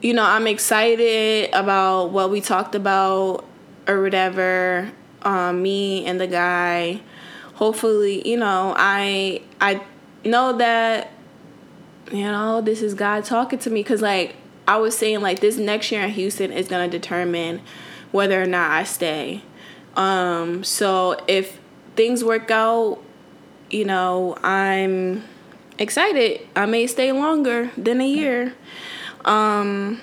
you 0.03 0.13
know, 0.15 0.25
I'm 0.25 0.47
excited 0.47 1.51
about 1.53 2.11
what 2.11 2.31
we 2.31 2.41
talked 2.41 2.75
about 2.75 3.45
or 3.89 4.03
whatever. 4.03 4.93
Um, 5.23 5.63
me 5.63 6.07
and 6.07 6.21
the 6.21 6.29
guy. 6.29 7.01
Hopefully, 7.55 8.29
you 8.29 8.37
know, 8.37 8.75
I 8.77 9.43
I 9.61 9.83
know 10.25 10.57
that 10.59 11.11
you 12.11 12.23
know 12.23 12.61
this 12.61 12.83
is 12.83 12.95
God 12.95 13.25
talking 13.25 13.59
to 13.61 13.71
me 13.71 13.81
because 13.81 14.03
like 14.03 14.37
I 14.69 14.77
was 14.79 14.97
saying 14.97 15.21
like 15.21 15.41
this 15.41 15.57
next 15.57 15.91
year 15.93 16.03
in 16.03 16.11
Houston 16.11 16.53
is 16.53 16.69
gonna 16.69 16.89
determine 16.89 17.63
whether 18.13 18.41
or 18.41 18.47
not 18.47 18.71
I 18.71 18.85
stay. 18.85 19.43
Um, 19.97 20.63
so 20.63 21.19
if 21.27 21.59
things 21.97 22.23
work 22.23 22.51
out, 22.51 23.03
you 23.71 23.85
know, 23.85 24.37
I'm 24.43 25.25
excited. 25.79 26.47
I 26.55 26.67
may 26.67 26.87
stay 26.87 27.13
longer 27.13 27.71
than 27.77 28.01
a 28.01 28.09
year. 28.09 28.55
Um, 29.25 30.01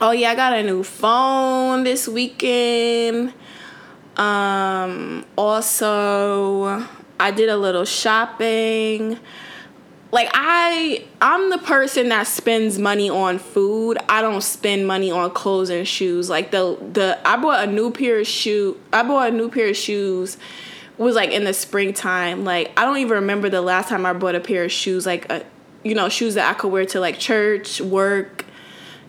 oh 0.00 0.10
yeah, 0.10 0.30
I 0.30 0.34
got 0.34 0.52
a 0.52 0.62
new 0.62 0.82
phone 0.82 1.84
this 1.84 2.08
weekend. 2.08 3.32
Um, 4.16 5.24
also, 5.36 6.86
I 7.20 7.30
did 7.30 7.48
a 7.48 7.56
little 7.56 7.84
shopping. 7.84 9.18
Like 10.12 10.30
I, 10.32 11.04
I'm 11.20 11.50
the 11.50 11.58
person 11.58 12.10
that 12.10 12.26
spends 12.26 12.78
money 12.78 13.10
on 13.10 13.38
food. 13.38 13.98
I 14.08 14.22
don't 14.22 14.42
spend 14.42 14.86
money 14.86 15.10
on 15.10 15.30
clothes 15.32 15.68
and 15.68 15.86
shoes. 15.86 16.30
Like 16.30 16.52
the 16.52 16.78
the 16.92 17.18
I 17.24 17.36
bought 17.36 17.68
a 17.68 17.70
new 17.70 17.90
pair 17.90 18.20
of 18.20 18.26
shoe. 18.26 18.80
I 18.92 19.02
bought 19.02 19.32
a 19.32 19.36
new 19.36 19.50
pair 19.50 19.68
of 19.68 19.76
shoes 19.76 20.36
was 20.98 21.14
like 21.14 21.30
in 21.30 21.44
the 21.44 21.52
springtime. 21.52 22.44
Like 22.44 22.72
I 22.76 22.84
don't 22.84 22.98
even 22.98 23.14
remember 23.14 23.50
the 23.50 23.60
last 23.60 23.88
time 23.88 24.06
I 24.06 24.12
bought 24.12 24.34
a 24.34 24.40
pair 24.40 24.64
of 24.64 24.72
shoes. 24.72 25.06
Like 25.06 25.30
a 25.30 25.44
you 25.86 25.94
know, 25.94 26.08
shoes 26.08 26.34
that 26.34 26.50
I 26.50 26.58
could 26.58 26.72
wear 26.72 26.84
to 26.86 27.00
like 27.00 27.18
church, 27.18 27.80
work, 27.80 28.44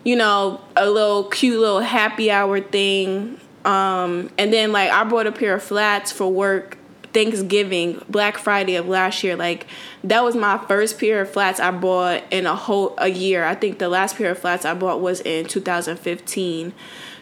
you 0.04 0.14
know, 0.14 0.60
a 0.76 0.88
little 0.88 1.24
cute 1.24 1.58
little 1.58 1.80
happy 1.80 2.30
hour 2.30 2.60
thing. 2.60 3.40
Um, 3.64 4.30
and 4.38 4.52
then 4.52 4.70
like 4.70 4.90
I 4.90 5.02
bought 5.04 5.26
a 5.26 5.32
pair 5.32 5.54
of 5.54 5.62
flats 5.62 6.12
for 6.12 6.32
work 6.32 6.78
Thanksgiving, 7.12 8.02
Black 8.08 8.38
Friday 8.38 8.76
of 8.76 8.88
last 8.88 9.22
year. 9.24 9.36
Like 9.36 9.66
that 10.04 10.22
was 10.22 10.36
my 10.36 10.58
first 10.66 10.98
pair 10.98 11.20
of 11.20 11.30
flats 11.30 11.60
I 11.60 11.70
bought 11.70 12.22
in 12.30 12.46
a 12.46 12.54
whole 12.54 12.94
a 12.98 13.08
year. 13.08 13.44
I 13.44 13.54
think 13.54 13.78
the 13.78 13.88
last 13.88 14.16
pair 14.16 14.30
of 14.30 14.38
flats 14.38 14.64
I 14.64 14.74
bought 14.74 15.00
was 15.00 15.20
in 15.20 15.46
2015. 15.46 16.72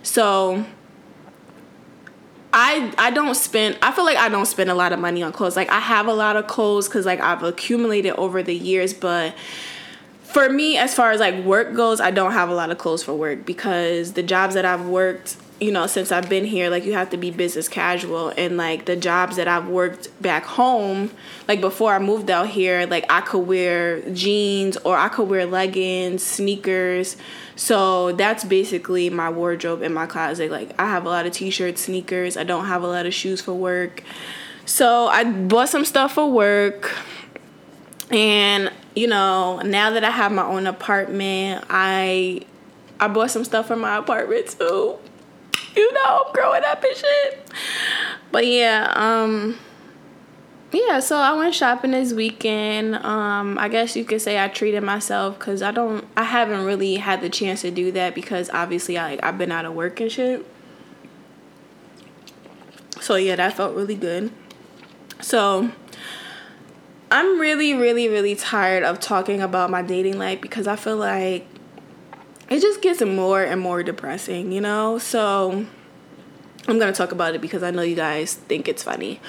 So 0.02 0.64
I 2.52 2.92
I 2.98 3.10
don't 3.10 3.34
spend 3.34 3.78
I 3.82 3.92
feel 3.92 4.04
like 4.04 4.16
I 4.16 4.28
don't 4.28 4.46
spend 4.46 4.70
a 4.70 4.74
lot 4.74 4.92
of 4.92 4.98
money 4.98 5.22
on 5.22 5.32
clothes. 5.32 5.56
Like 5.56 5.70
I 5.70 5.80
have 5.80 6.06
a 6.06 6.14
lot 6.14 6.36
of 6.36 6.46
clothes 6.46 6.88
cuz 6.88 7.06
like 7.06 7.20
I've 7.20 7.42
accumulated 7.42 8.12
over 8.12 8.42
the 8.42 8.54
years, 8.54 8.94
but 8.94 9.34
for 10.22 10.48
me 10.50 10.76
as 10.76 10.94
far 10.94 11.12
as 11.12 11.20
like 11.20 11.44
work 11.44 11.74
goes, 11.74 12.00
I 12.00 12.10
don't 12.10 12.32
have 12.32 12.48
a 12.48 12.54
lot 12.54 12.70
of 12.70 12.78
clothes 12.78 13.02
for 13.02 13.14
work 13.14 13.46
because 13.46 14.14
the 14.14 14.22
jobs 14.22 14.54
that 14.54 14.64
I've 14.64 14.86
worked 14.86 15.36
you 15.60 15.72
know, 15.72 15.86
since 15.86 16.12
I've 16.12 16.28
been 16.28 16.44
here, 16.44 16.68
like 16.68 16.84
you 16.84 16.92
have 16.92 17.10
to 17.10 17.16
be 17.16 17.30
business 17.30 17.66
casual. 17.66 18.28
And 18.36 18.56
like 18.56 18.84
the 18.84 18.96
jobs 18.96 19.36
that 19.36 19.48
I've 19.48 19.68
worked 19.68 20.08
back 20.20 20.44
home, 20.44 21.10
like 21.48 21.60
before 21.60 21.94
I 21.94 21.98
moved 21.98 22.30
out 22.30 22.48
here, 22.48 22.86
like 22.86 23.06
I 23.08 23.22
could 23.22 23.46
wear 23.46 24.02
jeans 24.10 24.76
or 24.78 24.96
I 24.96 25.08
could 25.08 25.28
wear 25.28 25.46
leggings, 25.46 26.22
sneakers. 26.22 27.16
So 27.56 28.12
that's 28.12 28.44
basically 28.44 29.08
my 29.08 29.30
wardrobe 29.30 29.80
in 29.82 29.94
my 29.94 30.06
closet. 30.06 30.50
Like 30.50 30.78
I 30.78 30.86
have 30.86 31.06
a 31.06 31.08
lot 31.08 31.24
of 31.24 31.32
t 31.32 31.48
shirts, 31.48 31.82
sneakers. 31.82 32.36
I 32.36 32.44
don't 32.44 32.66
have 32.66 32.82
a 32.82 32.88
lot 32.88 33.06
of 33.06 33.14
shoes 33.14 33.40
for 33.40 33.54
work. 33.54 34.02
So 34.66 35.06
I 35.06 35.24
bought 35.24 35.70
some 35.70 35.86
stuff 35.86 36.14
for 36.14 36.30
work. 36.30 36.94
And, 38.10 38.70
you 38.94 39.06
know, 39.06 39.60
now 39.60 39.90
that 39.90 40.04
I 40.04 40.10
have 40.10 40.32
my 40.32 40.44
own 40.44 40.66
apartment, 40.66 41.64
I 41.70 42.42
I 43.00 43.08
bought 43.08 43.30
some 43.30 43.44
stuff 43.44 43.68
for 43.68 43.76
my 43.76 43.96
apartment 43.96 44.54
too 44.58 44.98
you 45.80 45.92
know, 45.92 46.30
growing 46.32 46.62
up 46.64 46.82
and 46.82 46.96
shit. 46.96 47.50
But 48.32 48.46
yeah, 48.46 48.92
um, 48.94 49.58
yeah, 50.72 51.00
so 51.00 51.16
I 51.16 51.32
went 51.34 51.54
shopping 51.54 51.92
this 51.92 52.12
weekend. 52.12 52.96
Um, 52.96 53.58
I 53.58 53.68
guess 53.68 53.96
you 53.96 54.04
could 54.04 54.20
say 54.20 54.42
I 54.42 54.48
treated 54.48 54.82
myself 54.82 55.38
because 55.38 55.62
I 55.62 55.70
don't, 55.70 56.04
I 56.16 56.24
haven't 56.24 56.64
really 56.64 56.96
had 56.96 57.20
the 57.20 57.30
chance 57.30 57.62
to 57.62 57.70
do 57.70 57.92
that 57.92 58.14
because 58.14 58.50
obviously 58.50 58.98
I 58.98 59.18
I've 59.22 59.38
been 59.38 59.52
out 59.52 59.64
of 59.64 59.74
work 59.74 60.00
and 60.00 60.10
shit. 60.10 60.46
So 63.00 63.14
yeah, 63.16 63.36
that 63.36 63.52
felt 63.52 63.76
really 63.76 63.94
good. 63.94 64.32
So 65.20 65.70
I'm 67.10 67.38
really, 67.38 67.72
really, 67.72 68.08
really 68.08 68.34
tired 68.34 68.82
of 68.82 69.00
talking 69.00 69.40
about 69.40 69.70
my 69.70 69.82
dating 69.82 70.18
life 70.18 70.40
because 70.40 70.66
I 70.66 70.76
feel 70.76 70.96
like 70.96 71.46
it 72.48 72.60
just 72.60 72.82
gets 72.82 73.02
more 73.02 73.42
and 73.42 73.60
more 73.60 73.82
depressing, 73.82 74.52
you 74.52 74.60
know? 74.60 74.98
So 74.98 75.66
I'm 76.68 76.78
gonna 76.78 76.92
talk 76.92 77.12
about 77.12 77.34
it 77.34 77.40
because 77.40 77.62
I 77.62 77.70
know 77.70 77.82
you 77.82 77.96
guys 77.96 78.34
think 78.34 78.68
it's 78.68 78.82
funny. 78.82 79.20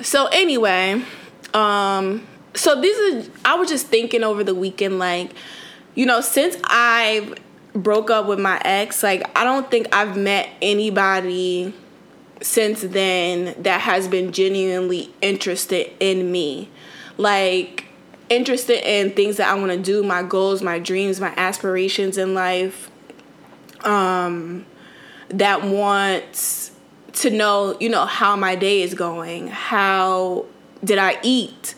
So 0.00 0.26
anyway, 0.26 1.02
um, 1.54 2.26
so 2.54 2.80
this 2.80 2.96
is 2.98 3.30
I 3.44 3.54
was 3.54 3.68
just 3.68 3.86
thinking 3.86 4.24
over 4.24 4.44
the 4.44 4.54
weekend, 4.54 4.98
like, 4.98 5.32
you 5.94 6.06
know, 6.06 6.20
since 6.20 6.56
I 6.64 7.34
broke 7.74 8.10
up 8.10 8.26
with 8.26 8.40
my 8.40 8.60
ex, 8.64 9.02
like 9.02 9.22
I 9.36 9.44
don't 9.44 9.70
think 9.70 9.94
I've 9.94 10.16
met 10.16 10.48
anybody 10.60 11.74
since 12.42 12.80
then 12.80 13.54
that 13.62 13.82
has 13.82 14.08
been 14.08 14.32
genuinely 14.32 15.12
interested 15.20 15.92
in 16.00 16.32
me. 16.32 16.70
Like 17.16 17.84
interested 18.30 18.88
in 18.88 19.10
things 19.12 19.36
that 19.36 19.48
I 19.50 19.54
want 19.54 19.72
to 19.72 19.78
do, 19.78 20.02
my 20.02 20.22
goals, 20.22 20.62
my 20.62 20.78
dreams, 20.78 21.20
my 21.20 21.34
aspirations 21.36 22.16
in 22.16 22.34
life. 22.34 22.90
Um 23.84 24.66
that 25.30 25.62
wants 25.64 26.72
to 27.12 27.30
know, 27.30 27.76
you 27.80 27.88
know, 27.88 28.04
how 28.04 28.36
my 28.36 28.56
day 28.56 28.82
is 28.82 28.94
going, 28.94 29.48
how 29.48 30.46
did 30.84 30.98
I 30.98 31.18
eat? 31.22 31.74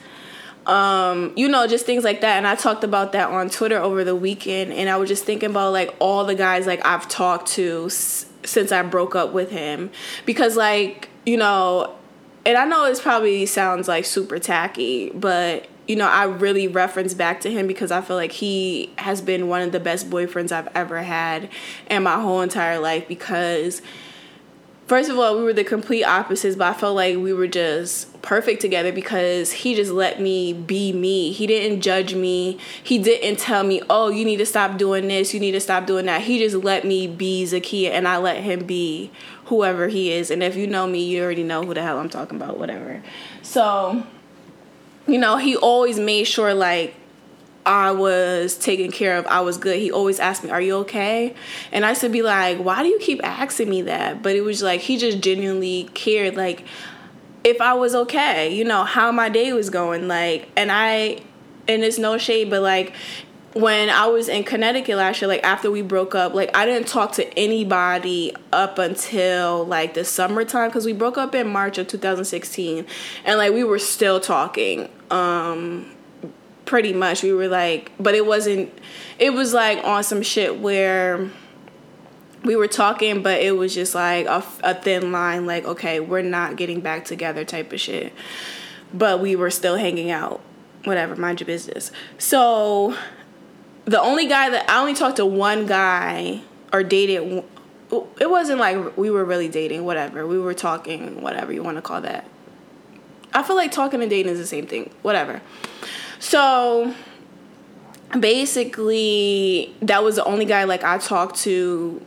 Um, 0.67 1.33
you 1.37 1.49
know, 1.49 1.67
just 1.67 1.85
things 1.85 2.05
like 2.05 2.21
that. 2.21 2.39
And 2.39 2.47
I 2.47 2.55
talked 2.55 2.85
about 2.85 3.13
that 3.13 3.29
on 3.31 3.51
Twitter 3.51 3.79
over 3.79 4.05
the 4.05 4.15
weekend, 4.15 4.73
and 4.73 4.89
I 4.89 4.97
was 4.97 5.09
just 5.09 5.25
thinking 5.25 5.51
about 5.51 5.73
like 5.73 5.95
all 5.99 6.25
the 6.25 6.35
guys 6.37 6.67
like 6.67 6.85
I've 6.87 7.09
talked 7.09 7.49
to 7.53 7.87
s- 7.87 8.27
since 8.45 8.71
I 8.73 8.83
broke 8.83 9.17
up 9.17 9.33
with 9.33 9.51
him, 9.51 9.91
because 10.25 10.57
like 10.57 11.09
you 11.27 11.37
know, 11.37 11.95
and 12.47 12.57
I 12.57 12.65
know 12.65 12.87
this 12.87 13.01
probably 13.01 13.45
sounds 13.47 13.89
like 13.89 14.05
super 14.05 14.39
tacky, 14.39 15.11
but 15.11 15.67
you 15.87 15.97
know, 15.97 16.07
I 16.07 16.25
really 16.25 16.69
reference 16.69 17.15
back 17.15 17.41
to 17.41 17.51
him 17.51 17.67
because 17.67 17.91
I 17.91 18.01
feel 18.01 18.17
like 18.17 18.33
he 18.33 18.91
has 18.99 19.21
been 19.21 19.49
one 19.49 19.63
of 19.63 19.73
the 19.73 19.81
best 19.81 20.09
boyfriends 20.09 20.53
I've 20.53 20.69
ever 20.75 21.03
had 21.03 21.49
in 21.91 22.05
my 22.05 22.21
whole 22.21 22.41
entire 22.41 22.79
life 22.79 23.09
because 23.09 23.83
first 24.87 25.11
of 25.11 25.19
all, 25.19 25.37
we 25.37 25.43
were 25.43 25.53
the 25.53 25.65
complete 25.65 26.05
opposites, 26.05 26.55
but 26.55 26.69
I 26.69 26.79
felt 26.79 26.95
like 26.95 27.17
we 27.17 27.33
were 27.33 27.49
just 27.49 28.21
perfect 28.23 28.61
together 28.61 28.93
because 28.93 29.51
he 29.51 29.75
just 29.75 29.91
let 29.91 30.21
me 30.21 30.53
be 30.53 30.93
me. 30.93 31.33
He 31.33 31.47
didn't 31.47 31.81
judge 31.81 32.15
me. 32.15 32.59
He 32.83 32.99
didn't 32.99 33.39
tell 33.39 33.65
me, 33.65 33.83
oh, 33.91 34.09
you 34.11 34.25
need 34.25 34.37
to 34.37 34.47
stop 34.47 34.79
doing 34.79 35.09
this, 35.09 35.35
you 35.35 35.41
need 35.41 35.53
to 35.53 35.61
stop 35.61 35.87
doing 35.87 36.07
that. 36.07 36.23
He 36.23 36.39
just 36.39 36.57
let 36.57 36.85
me 36.85 37.09
be 37.09 37.45
Zakia 37.45 37.91
and 37.91 38.07
I 38.07 38.19
let 38.19 38.43
him 38.43 38.67
be 38.67 39.11
whoever 39.47 39.89
he 39.89 40.13
is. 40.13 40.31
And 40.31 40.43
if 40.43 40.57
you 40.57 40.67
know 40.67 40.87
me, 40.87 41.05
you 41.05 41.23
already 41.23 41.43
know 41.43 41.65
who 41.65 41.75
the 41.75 41.83
hell 41.83 41.99
I'm 41.99 42.09
talking 42.09 42.37
about, 42.37 42.59
whatever. 42.59 43.03
So, 43.43 44.05
you 45.07 45.19
know, 45.19 45.37
he 45.37 45.57
always 45.57 45.99
made 45.99 46.25
sure 46.25 46.55
like 46.55 46.95
I 47.65 47.93
was 47.93 48.57
taken 48.57 48.91
care 48.91 49.17
of, 49.19 49.27
I 49.27 49.41
was 49.41 49.57
good. 49.57 49.79
He 49.79 49.93
always 49.93 50.19
asked 50.19 50.43
me, 50.43 50.51
Are 50.51 50.61
you 50.61 50.77
okay? 50.79 51.35
And 51.71 51.85
I 51.85 51.91
used 51.91 52.01
to 52.01 52.09
be 52.09 52.23
like, 52.23 52.59
Why 52.59 52.83
do 52.83 52.89
you 52.89 52.99
keep 52.99 53.21
asking 53.23 53.71
me 53.71 53.83
that? 53.83 54.23
But 54.23 54.35
it 54.35 54.41
was 54.43 54.63
like, 54.63 54.81
he 54.81 54.97
just 54.97 55.21
genuinely 55.21 55.89
cared, 55.95 56.37
like, 56.37 56.65
if 57.45 57.61
I 57.61 57.75
was 57.75 57.95
okay, 57.95 58.55
you 58.55 58.65
know, 58.65 58.85
how 58.85 59.13
my 59.13 59.29
day 59.29 59.53
was 59.53 59.71
going. 59.71 60.09
Like, 60.09 60.49
and 60.57 60.71
I, 60.73 61.21
and 61.69 61.83
it's 61.83 61.99
no 61.99 62.19
shade, 62.19 62.51
but 62.51 62.63
like, 62.63 62.95
when 63.55 63.91
I 63.91 64.07
was 64.07 64.29
in 64.29 64.45
Connecticut 64.45 64.97
last 64.97 65.21
year, 65.21 65.29
like 65.29 65.45
after 65.45 65.71
we 65.71 65.83
broke 65.83 66.15
up, 66.15 66.35
like 66.35 66.57
I 66.57 66.65
didn't 66.65 66.89
talk 66.89 67.13
to 67.13 67.39
anybody 67.39 68.35
up 68.53 68.79
until 68.79 69.65
like 69.67 69.95
the 69.95 70.05
summertime 70.05 70.69
because 70.69 70.87
we 70.87 70.93
broke 70.93 71.19
up 71.19 71.35
in 71.35 71.49
March 71.49 71.79
of 71.79 71.89
2016, 71.89 72.87
and 73.25 73.39
like 73.39 73.53
we 73.53 73.65
were 73.65 73.79
still 73.79 74.21
talking. 74.21 74.89
Um, 75.11 75.91
pretty 76.65 76.93
much 76.93 77.23
we 77.23 77.33
were 77.33 77.49
like 77.49 77.91
but 77.99 78.15
it 78.15 78.25
wasn't 78.25 78.73
it 79.19 79.31
was 79.35 79.53
like 79.53 79.83
on 79.85 80.03
some 80.03 80.23
shit 80.23 80.61
where 80.61 81.29
we 82.45 82.57
were 82.57 82.69
talking 82.69 83.21
but 83.21 83.41
it 83.41 83.57
was 83.57 83.75
just 83.75 83.95
like 83.95 84.27
a, 84.27 84.43
a 84.63 84.73
thin 84.73 85.13
line 85.13 85.45
like 85.45 85.65
okay 85.65 86.01
we're 86.01 86.23
not 86.23 86.57
getting 86.57 86.81
back 86.81 87.05
together 87.05 87.45
type 87.45 87.73
of 87.73 87.81
shit 87.81 88.13
but 88.95 89.21
we 89.21 89.35
were 89.37 89.51
still 89.51 89.77
hanging 89.77 90.11
out 90.11 90.41
whatever 90.85 91.17
mind 91.17 91.41
your 91.41 91.47
business 91.47 91.91
so 92.17 92.97
the 93.85 94.01
only 94.01 94.27
guy 94.27 94.51
that 94.51 94.69
i 94.71 94.81
only 94.81 94.95
talked 94.95 95.17
to 95.17 95.27
one 95.27 95.67
guy 95.67 96.41
or 96.73 96.83
dated 96.83 97.45
it 98.19 98.31
wasn't 98.31 98.59
like 98.59 98.97
we 98.97 99.11
were 99.11 99.25
really 99.25 99.49
dating 99.49 99.85
whatever 99.85 100.27
we 100.27 100.39
were 100.39 100.55
talking 100.55 101.21
whatever 101.23 101.53
you 101.53 101.63
want 101.63 101.77
to 101.77 101.83
call 101.83 102.01
that 102.01 102.27
i 103.35 103.43
feel 103.43 103.57
like 103.57 103.71
talking 103.71 104.01
and 104.01 104.11
dating 104.11 104.33
is 104.33 104.39
the 104.39 104.47
same 104.47 104.67
thing 104.67 104.91
whatever 105.03 105.41
so 106.23 106.95
basically, 108.19 109.75
that 109.83 110.05
was 110.05 110.17
the 110.17 110.25
only 110.25 110.45
guy 110.45 110.65
like 110.65 110.85
I 110.85 110.99
talked 110.99 111.41
to, 111.41 112.01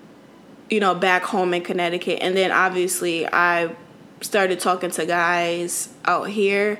you 0.69 0.79
know, 0.79 0.95
back 0.95 1.23
home 1.23 1.53
in 1.53 1.63
Connecticut. 1.63 2.19
And 2.21 2.35
then 2.35 2.51
obviously 2.51 3.27
I 3.27 3.75
started 4.21 4.59
talking 4.59 4.91
to 4.91 5.05
guys 5.05 5.89
out 6.05 6.29
here. 6.29 6.79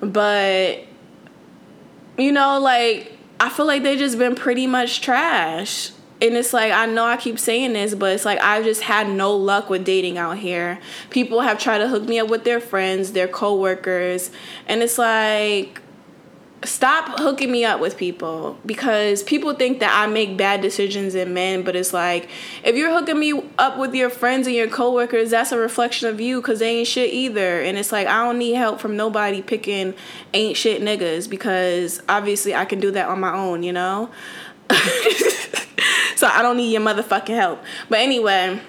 But, 0.00 0.84
you 2.18 2.32
know, 2.32 2.60
like, 2.60 3.15
I 3.38 3.50
feel 3.50 3.66
like 3.66 3.82
they 3.82 3.96
just 3.96 4.18
been 4.18 4.34
pretty 4.34 4.66
much 4.66 5.00
trash. 5.00 5.90
And 6.22 6.34
it's 6.34 6.54
like, 6.54 6.72
I 6.72 6.86
know 6.86 7.04
I 7.04 7.18
keep 7.18 7.38
saying 7.38 7.74
this, 7.74 7.94
but 7.94 8.12
it's 8.14 8.24
like, 8.24 8.40
I've 8.40 8.64
just 8.64 8.82
had 8.82 9.10
no 9.10 9.36
luck 9.36 9.68
with 9.68 9.84
dating 9.84 10.16
out 10.16 10.38
here. 10.38 10.78
People 11.10 11.42
have 11.42 11.58
tried 11.58 11.78
to 11.78 11.88
hook 11.88 12.04
me 12.04 12.18
up 12.18 12.28
with 12.28 12.44
their 12.44 12.60
friends, 12.60 13.12
their 13.12 13.28
coworkers. 13.28 14.30
And 14.66 14.82
it's 14.82 14.96
like, 14.96 15.82
stop 16.66 17.18
hooking 17.18 17.50
me 17.50 17.64
up 17.64 17.80
with 17.80 17.96
people 17.96 18.58
because 18.66 19.22
people 19.22 19.54
think 19.54 19.80
that 19.80 19.92
I 19.94 20.06
make 20.06 20.36
bad 20.36 20.60
decisions 20.60 21.14
in 21.14 21.32
men, 21.32 21.62
but 21.62 21.76
it's 21.76 21.92
like 21.92 22.28
if 22.64 22.76
you're 22.76 22.92
hooking 22.92 23.18
me 23.18 23.42
up 23.58 23.78
with 23.78 23.94
your 23.94 24.10
friends 24.10 24.46
and 24.46 24.54
your 24.54 24.68
coworkers, 24.68 25.30
that's 25.30 25.52
a 25.52 25.58
reflection 25.58 26.08
of 26.08 26.20
you 26.20 26.40
because 26.40 26.58
they 26.58 26.78
ain't 26.78 26.88
shit 26.88 27.12
either. 27.12 27.60
And 27.60 27.78
it's 27.78 27.92
like 27.92 28.06
I 28.06 28.24
don't 28.24 28.38
need 28.38 28.54
help 28.54 28.80
from 28.80 28.96
nobody 28.96 29.42
picking 29.42 29.94
ain't 30.34 30.56
shit 30.56 30.82
niggas 30.82 31.30
because 31.30 32.02
obviously 32.08 32.54
I 32.54 32.64
can 32.64 32.80
do 32.80 32.90
that 32.90 33.08
on 33.08 33.20
my 33.20 33.34
own, 33.34 33.62
you 33.62 33.72
know? 33.72 34.10
so 36.16 36.26
I 36.26 36.42
don't 36.42 36.56
need 36.56 36.72
your 36.72 36.82
motherfucking 36.82 37.34
help. 37.34 37.62
But 37.88 38.00
anyway, 38.00 38.60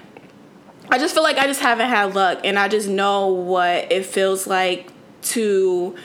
I 0.90 0.98
just 0.98 1.14
feel 1.14 1.22
like 1.22 1.36
I 1.36 1.46
just 1.46 1.60
haven't 1.60 1.88
had 1.88 2.14
luck 2.14 2.40
and 2.44 2.58
I 2.58 2.68
just 2.68 2.88
know 2.88 3.26
what 3.28 3.90
it 3.92 4.06
feels 4.06 4.46
like 4.46 4.92
to 5.22 5.96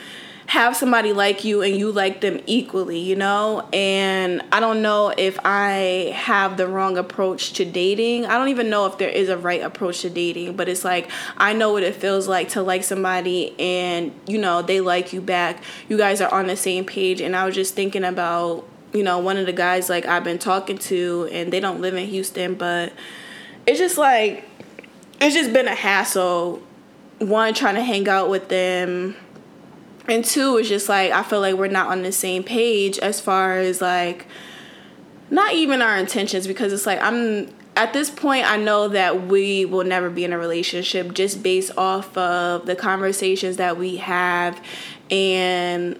have 0.46 0.76
somebody 0.76 1.12
like 1.12 1.44
you 1.44 1.62
and 1.62 1.76
you 1.76 1.90
like 1.90 2.20
them 2.20 2.40
equally, 2.46 2.98
you 2.98 3.16
know? 3.16 3.66
And 3.72 4.42
I 4.52 4.60
don't 4.60 4.82
know 4.82 5.12
if 5.16 5.38
I 5.44 6.12
have 6.14 6.56
the 6.56 6.66
wrong 6.66 6.98
approach 6.98 7.54
to 7.54 7.64
dating. 7.64 8.26
I 8.26 8.36
don't 8.36 8.48
even 8.48 8.68
know 8.68 8.86
if 8.86 8.98
there 8.98 9.08
is 9.08 9.28
a 9.28 9.38
right 9.38 9.62
approach 9.62 10.02
to 10.02 10.10
dating, 10.10 10.56
but 10.56 10.68
it's 10.68 10.84
like 10.84 11.10
I 11.36 11.54
know 11.54 11.72
what 11.72 11.82
it 11.82 11.94
feels 11.94 12.28
like 12.28 12.50
to 12.50 12.62
like 12.62 12.84
somebody 12.84 13.58
and, 13.58 14.12
you 14.26 14.38
know, 14.38 14.60
they 14.60 14.80
like 14.80 15.12
you 15.12 15.20
back. 15.20 15.62
You 15.88 15.96
guys 15.96 16.20
are 16.20 16.32
on 16.32 16.46
the 16.46 16.56
same 16.56 16.84
page. 16.84 17.20
And 17.20 17.34
I 17.34 17.46
was 17.46 17.54
just 17.54 17.74
thinking 17.74 18.04
about, 18.04 18.68
you 18.92 19.02
know, 19.02 19.18
one 19.18 19.38
of 19.38 19.46
the 19.46 19.52
guys 19.52 19.88
like 19.88 20.04
I've 20.06 20.24
been 20.24 20.38
talking 20.38 20.78
to 20.78 21.28
and 21.32 21.52
they 21.52 21.60
don't 21.60 21.80
live 21.80 21.94
in 21.94 22.06
Houston, 22.06 22.54
but 22.54 22.92
it's 23.66 23.78
just 23.78 23.96
like, 23.96 24.48
it's 25.20 25.34
just 25.34 25.52
been 25.54 25.68
a 25.68 25.74
hassle. 25.74 26.62
One, 27.18 27.54
trying 27.54 27.76
to 27.76 27.82
hang 27.82 28.08
out 28.08 28.28
with 28.28 28.48
them 28.48 29.16
and 30.08 30.24
two 30.24 30.56
is 30.56 30.68
just 30.68 30.88
like 30.88 31.12
I 31.12 31.22
feel 31.22 31.40
like 31.40 31.56
we're 31.56 31.68
not 31.68 31.88
on 31.88 32.02
the 32.02 32.12
same 32.12 32.42
page 32.42 32.98
as 32.98 33.20
far 33.20 33.58
as 33.58 33.80
like 33.80 34.26
not 35.30 35.54
even 35.54 35.82
our 35.82 35.96
intentions 35.96 36.46
because 36.46 36.72
it's 36.72 36.86
like 36.86 37.00
I'm 37.00 37.48
at 37.76 37.92
this 37.92 38.10
point 38.10 38.48
I 38.48 38.56
know 38.56 38.88
that 38.88 39.26
we 39.26 39.64
will 39.64 39.84
never 39.84 40.10
be 40.10 40.24
in 40.24 40.32
a 40.32 40.38
relationship 40.38 41.14
just 41.14 41.42
based 41.42 41.76
off 41.76 42.16
of 42.16 42.66
the 42.66 42.76
conversations 42.76 43.56
that 43.56 43.76
we 43.78 43.96
have 43.96 44.62
and 45.10 45.98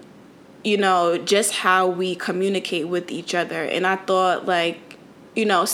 you 0.63 0.77
know 0.77 1.17
just 1.17 1.53
how 1.53 1.87
we 1.87 2.15
communicate 2.15 2.87
with 2.87 3.11
each 3.11 3.33
other. 3.33 3.63
And 3.63 3.85
I 3.85 3.95
thought 3.95 4.45
like 4.45 4.97
you 5.35 5.45
know 5.45 5.65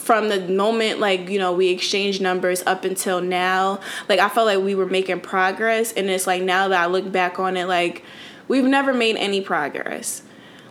from 0.00 0.28
the 0.28 0.40
moment 0.48 0.98
like 0.98 1.28
you 1.28 1.38
know 1.38 1.52
we 1.52 1.68
exchanged 1.68 2.20
numbers 2.20 2.62
up 2.66 2.84
until 2.84 3.20
now 3.20 3.78
like 4.08 4.18
i 4.18 4.28
felt 4.28 4.46
like 4.46 4.58
we 4.58 4.74
were 4.74 4.86
making 4.86 5.20
progress 5.20 5.92
and 5.92 6.08
it's 6.08 6.26
like 6.26 6.42
now 6.42 6.68
that 6.68 6.80
i 6.80 6.86
look 6.86 7.12
back 7.12 7.38
on 7.38 7.56
it 7.56 7.66
like 7.66 8.02
we've 8.48 8.64
never 8.64 8.94
made 8.94 9.16
any 9.16 9.40
progress 9.40 10.22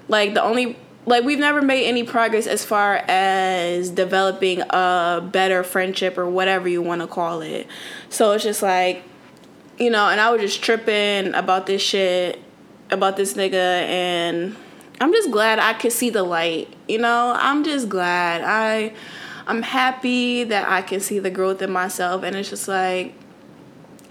like 0.08 0.34
the 0.34 0.44
only 0.44 0.76
like 1.06 1.24
we've 1.24 1.40
never 1.40 1.62
made 1.62 1.86
any 1.86 2.04
progress 2.04 2.46
as 2.46 2.64
far 2.64 3.04
as 3.08 3.90
developing 3.90 4.62
a 4.70 5.28
better 5.32 5.64
friendship 5.64 6.18
or 6.18 6.30
whatever 6.30 6.68
you 6.68 6.82
want 6.82 7.02
to 7.02 7.08
call 7.08 7.42
it. 7.42 7.68
So 8.10 8.34
it's 8.34 8.44
just 8.44 8.62
like, 8.62 9.04
you 9.80 9.90
know, 9.90 10.10
and 10.10 10.22
I 10.22 10.30
was 10.30 10.42
just 10.42 10.62
tripping 10.62 11.34
about 11.34 11.66
this 11.66 11.82
shit, 11.82 12.40
about 12.92 13.18
this 13.18 13.34
nigga, 13.34 13.54
and 13.54 14.56
I'm 15.02 15.12
just 15.14 15.32
glad 15.32 15.58
I 15.58 15.74
could 15.74 15.94
see 15.94 16.10
the 16.10 16.24
light. 16.24 16.72
You 16.88 17.00
know, 17.00 17.34
I'm 17.36 17.64
just 17.64 17.90
glad 17.90 18.42
I, 18.44 18.94
I'm 19.50 19.64
happy 19.64 20.46
that 20.46 20.70
I 20.70 20.84
can 20.84 21.00
see 21.00 21.20
the 21.20 21.32
growth 21.32 21.62
in 21.62 21.72
myself, 21.72 22.24
and 22.24 22.36
it's 22.36 22.50
just 22.50 22.68
like 22.68 23.16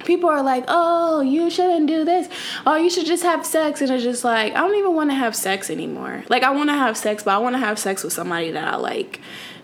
people 0.04 0.28
are 0.28 0.42
like, 0.42 0.64
oh, 0.68 1.20
you 1.20 1.48
shouldn't 1.50 1.86
do 1.86 2.04
this. 2.04 2.28
Oh, 2.66 2.76
you 2.76 2.90
should 2.90 3.06
just 3.06 3.22
have 3.22 3.46
sex. 3.46 3.80
And 3.80 3.90
it's 3.90 4.02
just 4.02 4.24
like, 4.24 4.54
I 4.54 4.60
don't 4.60 4.74
even 4.76 4.94
want 4.94 5.10
to 5.10 5.14
have 5.14 5.34
sex 5.34 5.70
anymore. 5.70 6.24
Like, 6.28 6.42
I 6.42 6.50
want 6.50 6.70
to 6.70 6.74
have 6.74 6.96
sex, 6.96 7.22
but 7.22 7.34
I 7.34 7.38
want 7.38 7.54
to 7.54 7.58
have 7.58 7.78
sex 7.78 8.04
with 8.04 8.12
somebody 8.12 8.50
that 8.50 8.72
I 8.72 8.76
like. 8.76 9.20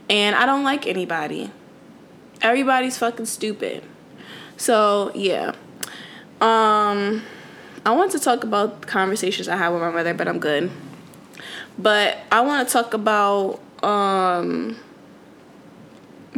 And 0.08 0.36
I 0.36 0.46
don't 0.46 0.64
like 0.64 0.86
anybody. 0.86 1.50
Everybody's 2.42 2.98
fucking 2.98 3.26
stupid. 3.26 3.84
So, 4.56 5.10
yeah. 5.14 5.54
Um, 6.40 7.22
I 7.86 7.92
want 7.92 8.12
to 8.12 8.18
talk 8.18 8.44
about 8.44 8.86
conversations 8.86 9.48
I 9.48 9.56
had 9.56 9.70
with 9.70 9.80
my 9.80 9.90
mother, 9.90 10.14
but 10.14 10.28
I'm 10.28 10.38
good. 10.38 10.70
But 11.78 12.18
I 12.30 12.42
want 12.42 12.68
to 12.68 12.72
talk 12.72 12.94
about 12.94 13.60
um, 13.82 14.76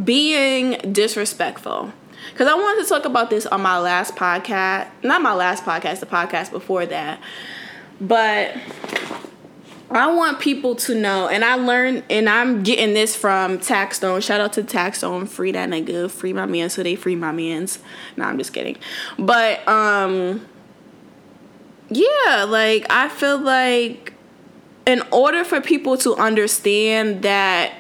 being 0.03 0.93
disrespectful 0.93 1.93
because 2.31 2.49
I 2.49 2.55
wanted 2.55 2.83
to 2.83 2.89
talk 2.89 3.05
about 3.05 3.31
this 3.31 3.47
on 3.47 3.63
my 3.63 3.79
last 3.79 4.15
podcast, 4.15 4.89
not 5.03 5.23
my 5.23 5.33
last 5.33 5.65
podcast, 5.65 6.01
the 6.01 6.07
podcast 6.07 6.51
before 6.51 6.87
that. 6.87 7.21
But 8.01 8.57
I 9.91 10.13
want 10.13 10.41
people 10.41 10.75
to 10.77 10.95
know, 10.95 11.29
and 11.29 11.45
I 11.45 11.55
learned, 11.55 12.05
and 12.11 12.29
I'm 12.29 12.63
getting 12.63 12.93
this 12.93 13.15
from 13.15 13.59
Taxstone. 13.59 14.23
Shout 14.23 14.41
out 14.41 14.53
to 14.55 14.63
Taxstone, 14.63 15.29
free 15.29 15.53
that 15.53 15.69
nigga, 15.71 16.11
free 16.11 16.33
my 16.33 16.47
man, 16.47 16.69
so 16.69 16.83
they 16.83 16.97
free 16.97 17.17
my 17.17 17.33
mans. 17.33 17.79
No, 18.17 18.25
I'm 18.25 18.37
just 18.37 18.53
kidding. 18.53 18.77
But 19.19 19.67
um, 19.69 20.47
yeah, 21.89 22.45
like 22.49 22.87
I 22.91 23.09
feel 23.09 23.39
like 23.39 24.13
in 24.87 25.03
order 25.11 25.45
for 25.45 25.61
people 25.61 25.97
to 25.99 26.15
understand 26.17 27.23
that 27.23 27.73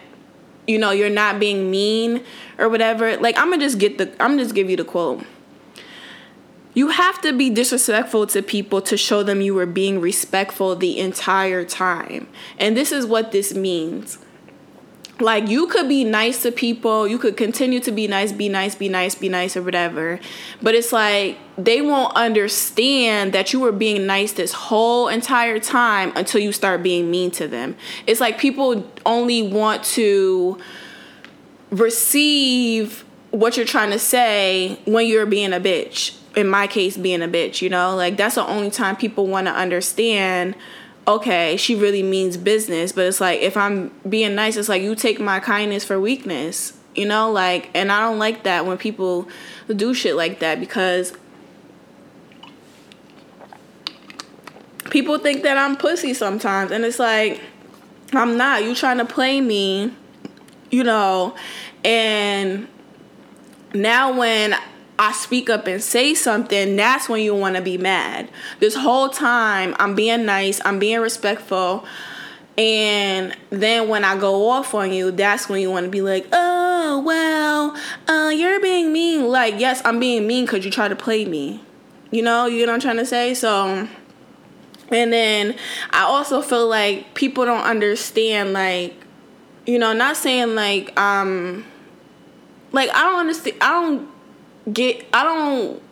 you 0.66 0.78
know 0.78 0.90
you're 0.90 1.10
not 1.10 1.38
being 1.38 1.70
mean 1.70 2.22
or 2.58 2.68
whatever 2.68 3.16
like 3.18 3.36
i'm 3.38 3.50
gonna 3.50 3.62
just 3.62 3.78
get 3.78 3.98
the 3.98 4.10
i'm 4.22 4.32
gonna 4.32 4.42
just 4.42 4.54
give 4.54 4.70
you 4.70 4.76
the 4.76 4.84
quote. 4.84 5.24
You 6.76 6.88
have 6.88 7.22
to 7.22 7.32
be 7.32 7.48
disrespectful 7.48 8.26
to 8.26 8.42
people 8.42 8.82
to 8.82 8.98
show 8.98 9.22
them 9.22 9.40
you 9.40 9.54
were 9.54 9.64
being 9.64 9.98
respectful 9.98 10.76
the 10.76 10.98
entire 10.98 11.64
time. 11.64 12.28
And 12.58 12.76
this 12.76 12.92
is 12.92 13.06
what 13.06 13.32
this 13.32 13.54
means. 13.54 14.18
Like 15.18 15.48
you 15.48 15.68
could 15.68 15.88
be 15.88 16.04
nice 16.04 16.42
to 16.42 16.52
people 16.52 17.08
you 17.08 17.16
could 17.16 17.38
continue 17.38 17.80
to 17.80 17.90
be 17.90 18.06
nice 18.06 18.30
be 18.30 18.50
nice 18.50 18.74
be 18.74 18.90
nice 18.90 19.14
be 19.14 19.30
nice 19.30 19.56
or 19.56 19.62
whatever 19.62 20.20
but 20.60 20.74
it's 20.74 20.92
like 20.92 21.38
they 21.58 21.80
won't 21.80 22.14
understand 22.14 23.32
that 23.32 23.52
you 23.52 23.60
were 23.60 23.72
being 23.72 24.06
nice 24.06 24.32
this 24.32 24.52
whole 24.52 25.08
entire 25.08 25.58
time 25.58 26.12
until 26.14 26.40
you 26.40 26.52
start 26.52 26.82
being 26.82 27.10
mean 27.10 27.30
to 27.32 27.48
them. 27.48 27.76
It's 28.06 28.20
like 28.20 28.38
people 28.38 28.90
only 29.06 29.42
want 29.42 29.82
to 29.84 30.58
receive 31.70 33.04
what 33.30 33.56
you're 33.56 33.66
trying 33.66 33.90
to 33.90 33.98
say 33.98 34.78
when 34.84 35.06
you're 35.06 35.26
being 35.26 35.52
a 35.52 35.60
bitch. 35.60 36.16
In 36.36 36.48
my 36.48 36.66
case 36.66 36.98
being 36.98 37.22
a 37.22 37.28
bitch 37.28 37.62
you 37.62 37.70
know? 37.70 37.96
Like 37.96 38.18
that's 38.18 38.34
the 38.34 38.46
only 38.46 38.70
time 38.70 38.96
people 38.96 39.26
want 39.26 39.46
to 39.46 39.52
understand 39.52 40.54
okay, 41.08 41.56
she 41.56 41.76
really 41.76 42.02
means 42.02 42.36
business, 42.36 42.90
but 42.90 43.06
it's 43.06 43.20
like 43.20 43.40
if 43.40 43.56
I'm 43.56 43.92
being 44.08 44.34
nice, 44.34 44.56
it's 44.56 44.68
like 44.68 44.82
you 44.82 44.96
take 44.96 45.20
my 45.20 45.38
kindness 45.38 45.84
for 45.84 46.00
weakness, 46.00 46.76
you 46.96 47.06
know, 47.06 47.30
like 47.30 47.70
and 47.74 47.92
I 47.92 48.00
don't 48.00 48.18
like 48.18 48.42
that 48.42 48.66
when 48.66 48.76
people 48.76 49.28
do 49.74 49.94
shit 49.94 50.16
like 50.16 50.40
that 50.40 50.60
because 50.60 51.12
people 54.90 55.18
think 55.18 55.42
that 55.42 55.56
I'm 55.56 55.76
pussy 55.76 56.14
sometimes 56.14 56.70
and 56.70 56.84
it's 56.84 56.98
like 56.98 57.40
I'm 58.12 58.36
not. 58.36 58.64
You 58.64 58.74
trying 58.74 58.98
to 58.98 59.04
play 59.04 59.40
me, 59.40 59.92
you 60.70 60.84
know, 60.84 61.34
and 61.84 62.68
now 63.74 64.18
when 64.18 64.56
I 64.98 65.12
speak 65.12 65.50
up 65.50 65.66
and 65.66 65.82
say 65.82 66.14
something, 66.14 66.76
that's 66.76 67.08
when 67.08 67.22
you 67.22 67.34
want 67.34 67.56
to 67.56 67.62
be 67.62 67.76
mad. 67.76 68.30
This 68.60 68.74
whole 68.74 69.08
time, 69.08 69.74
I'm 69.78 69.94
being 69.94 70.24
nice, 70.24 70.60
I'm 70.64 70.78
being 70.78 71.00
respectful. 71.00 71.84
And 72.56 73.36
then 73.50 73.88
when 73.88 74.04
I 74.04 74.16
go 74.16 74.48
off 74.48 74.72
on 74.72 74.92
you, 74.92 75.10
that's 75.10 75.48
when 75.48 75.60
you 75.60 75.70
want 75.70 75.84
to 75.84 75.90
be 75.90 76.00
like, 76.00 76.26
oh, 76.32 77.02
well, 77.04 77.76
uh, 78.08 78.30
you're 78.30 78.60
being 78.60 78.92
mean. 78.92 79.28
Like, 79.28 79.60
yes, 79.60 79.82
I'm 79.84 80.00
being 80.00 80.26
mean 80.26 80.46
because 80.46 80.64
you 80.64 80.70
try 80.70 80.88
to 80.88 80.96
play 80.96 81.26
me. 81.26 81.62
You 82.10 82.22
know, 82.22 82.46
you 82.46 82.64
know 82.64 82.72
what 82.72 82.76
I'm 82.76 82.80
trying 82.80 82.96
to 82.96 83.04
say? 83.04 83.34
So, 83.34 83.86
and 84.90 85.12
then 85.12 85.56
I 85.90 86.02
also 86.02 86.42
feel 86.42 86.68
like 86.68 87.14
people 87.14 87.44
don't 87.44 87.64
understand, 87.64 88.52
like, 88.52 88.94
you 89.66 89.78
know, 89.78 89.92
not 89.92 90.16
saying 90.16 90.54
like, 90.54 90.98
um, 90.98 91.64
like, 92.72 92.90
I 92.90 93.02
don't 93.02 93.20
understand, 93.20 93.56
I 93.60 93.70
don't 93.70 94.08
get 94.72 95.06
I 95.12 95.22
don't 95.22 95.82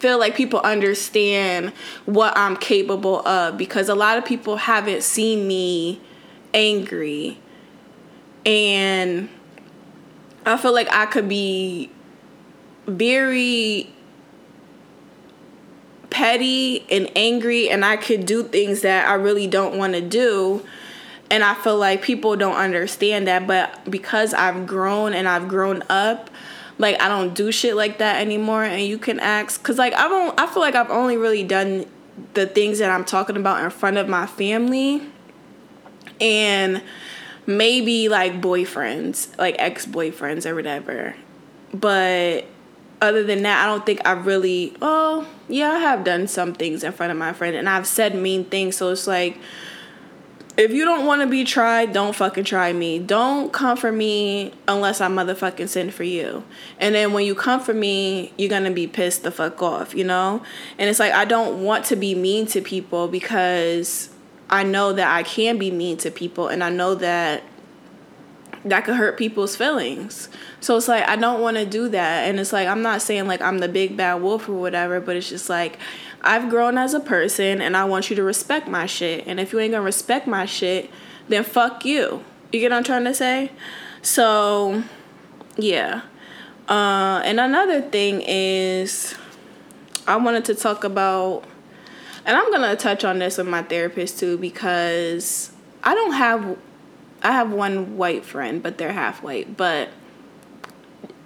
feel 0.00 0.18
like 0.18 0.36
people 0.36 0.60
understand 0.60 1.72
what 2.04 2.36
I'm 2.36 2.56
capable 2.56 3.26
of 3.26 3.56
because 3.56 3.88
a 3.88 3.94
lot 3.94 4.18
of 4.18 4.24
people 4.24 4.56
haven't 4.56 5.02
seen 5.02 5.46
me 5.46 6.00
angry. 6.52 7.38
And 8.44 9.30
I 10.44 10.58
feel 10.58 10.74
like 10.74 10.88
I 10.92 11.06
could 11.06 11.28
be 11.28 11.90
very 12.86 13.93
petty 16.14 16.86
and 16.92 17.10
angry 17.16 17.68
and 17.68 17.84
I 17.84 17.96
could 17.96 18.24
do 18.24 18.44
things 18.44 18.82
that 18.82 19.08
I 19.08 19.14
really 19.14 19.48
don't 19.48 19.76
want 19.76 19.94
to 19.94 20.00
do 20.00 20.64
and 21.28 21.42
I 21.42 21.54
feel 21.54 21.76
like 21.76 22.02
people 22.02 22.36
don't 22.36 22.54
understand 22.54 23.26
that 23.26 23.48
but 23.48 23.90
because 23.90 24.32
I've 24.32 24.64
grown 24.64 25.12
and 25.12 25.26
I've 25.26 25.48
grown 25.48 25.82
up 25.90 26.30
like 26.78 27.02
I 27.02 27.08
don't 27.08 27.34
do 27.34 27.50
shit 27.50 27.74
like 27.74 27.98
that 27.98 28.20
anymore 28.20 28.62
and 28.62 28.80
you 28.80 28.96
can 28.96 29.18
ask 29.18 29.60
cuz 29.64 29.76
like 29.76 29.92
I 29.94 30.06
don't 30.06 30.38
I 30.38 30.46
feel 30.46 30.62
like 30.62 30.76
I've 30.76 30.90
only 30.92 31.16
really 31.16 31.42
done 31.42 31.84
the 32.34 32.46
things 32.46 32.78
that 32.78 32.92
I'm 32.92 33.04
talking 33.04 33.34
about 33.34 33.64
in 33.64 33.70
front 33.70 33.96
of 33.96 34.08
my 34.08 34.24
family 34.24 35.02
and 36.20 36.80
maybe 37.44 38.08
like 38.08 38.40
boyfriends, 38.40 39.36
like 39.36 39.56
ex-boyfriends 39.58 40.46
or 40.46 40.54
whatever. 40.54 41.16
But 41.72 42.46
other 43.04 43.22
than 43.22 43.42
that, 43.42 43.62
I 43.62 43.66
don't 43.66 43.86
think 43.86 44.00
I 44.04 44.12
really 44.12 44.74
oh, 44.82 45.28
yeah, 45.48 45.70
I 45.70 45.78
have 45.78 46.04
done 46.04 46.26
some 46.26 46.54
things 46.54 46.82
in 46.82 46.92
front 46.92 47.12
of 47.12 47.18
my 47.18 47.32
friend 47.32 47.56
and 47.56 47.68
I've 47.68 47.86
said 47.86 48.14
mean 48.14 48.44
things 48.44 48.76
so 48.76 48.90
it's 48.90 49.06
like 49.06 49.38
if 50.56 50.70
you 50.70 50.84
don't 50.84 51.04
want 51.04 51.20
to 51.20 51.26
be 51.26 51.42
tried, 51.44 51.92
don't 51.92 52.14
fucking 52.14 52.44
try 52.44 52.72
me. 52.72 53.00
Don't 53.00 53.52
come 53.52 53.76
for 53.76 53.90
me 53.90 54.52
unless 54.68 55.00
I 55.00 55.08
motherfucking 55.08 55.68
send 55.68 55.92
for 55.92 56.04
you. 56.04 56.44
And 56.78 56.94
then 56.94 57.12
when 57.12 57.26
you 57.26 57.34
come 57.34 57.60
for 57.60 57.74
me, 57.74 58.32
you're 58.38 58.50
gonna 58.50 58.70
be 58.70 58.86
pissed 58.86 59.24
the 59.24 59.32
fuck 59.32 59.60
off, 59.62 59.94
you 59.94 60.04
know? 60.04 60.42
And 60.78 60.88
it's 60.88 61.00
like 61.00 61.12
I 61.12 61.24
don't 61.24 61.64
want 61.64 61.86
to 61.86 61.96
be 61.96 62.14
mean 62.14 62.46
to 62.46 62.60
people 62.60 63.08
because 63.08 64.10
I 64.48 64.62
know 64.62 64.92
that 64.92 65.12
I 65.12 65.24
can 65.24 65.58
be 65.58 65.70
mean 65.70 65.96
to 65.98 66.10
people 66.10 66.48
and 66.48 66.62
I 66.62 66.70
know 66.70 66.94
that 66.94 67.42
that 68.64 68.84
could 68.84 68.96
hurt 68.96 69.18
people's 69.18 69.56
feelings. 69.56 70.28
So 70.60 70.76
it's 70.76 70.88
like 70.88 71.06
I 71.06 71.16
don't 71.16 71.40
want 71.40 71.56
to 71.56 71.66
do 71.66 71.88
that. 71.90 72.28
And 72.28 72.40
it's 72.40 72.52
like 72.52 72.66
I'm 72.66 72.82
not 72.82 73.02
saying 73.02 73.26
like 73.26 73.42
I'm 73.42 73.58
the 73.58 73.68
big 73.68 73.96
bad 73.96 74.22
wolf 74.22 74.48
or 74.48 74.54
whatever, 74.54 75.00
but 75.00 75.16
it's 75.16 75.28
just 75.28 75.48
like 75.50 75.78
I've 76.22 76.48
grown 76.48 76.78
as 76.78 76.94
a 76.94 77.00
person 77.00 77.60
and 77.60 77.76
I 77.76 77.84
want 77.84 78.08
you 78.08 78.16
to 78.16 78.22
respect 78.22 78.66
my 78.66 78.86
shit. 78.86 79.26
And 79.26 79.38
if 79.38 79.52
you 79.52 79.60
ain't 79.60 79.72
gonna 79.72 79.84
respect 79.84 80.26
my 80.26 80.46
shit, 80.46 80.90
then 81.28 81.44
fuck 81.44 81.84
you. 81.84 82.24
You 82.52 82.60
get 82.60 82.70
what 82.70 82.78
I'm 82.78 82.84
trying 82.84 83.04
to 83.04 83.14
say? 83.14 83.50
So, 84.00 84.84
yeah. 85.56 86.02
Uh, 86.68 87.20
and 87.24 87.40
another 87.40 87.82
thing 87.82 88.22
is, 88.22 89.14
I 90.06 90.16
wanted 90.16 90.44
to 90.46 90.54
talk 90.54 90.84
about, 90.84 91.44
and 92.24 92.36
I'm 92.36 92.50
gonna 92.50 92.76
touch 92.76 93.04
on 93.04 93.18
this 93.18 93.36
with 93.38 93.48
my 93.48 93.62
therapist 93.62 94.18
too 94.18 94.38
because 94.38 95.52
I 95.82 95.94
don't 95.94 96.12
have, 96.12 96.56
I 97.24 97.32
have 97.32 97.50
one 97.50 97.96
white 97.96 98.24
friend, 98.24 98.62
but 98.62 98.76
they're 98.76 98.92
half 98.92 99.22
white. 99.22 99.56
But 99.56 99.88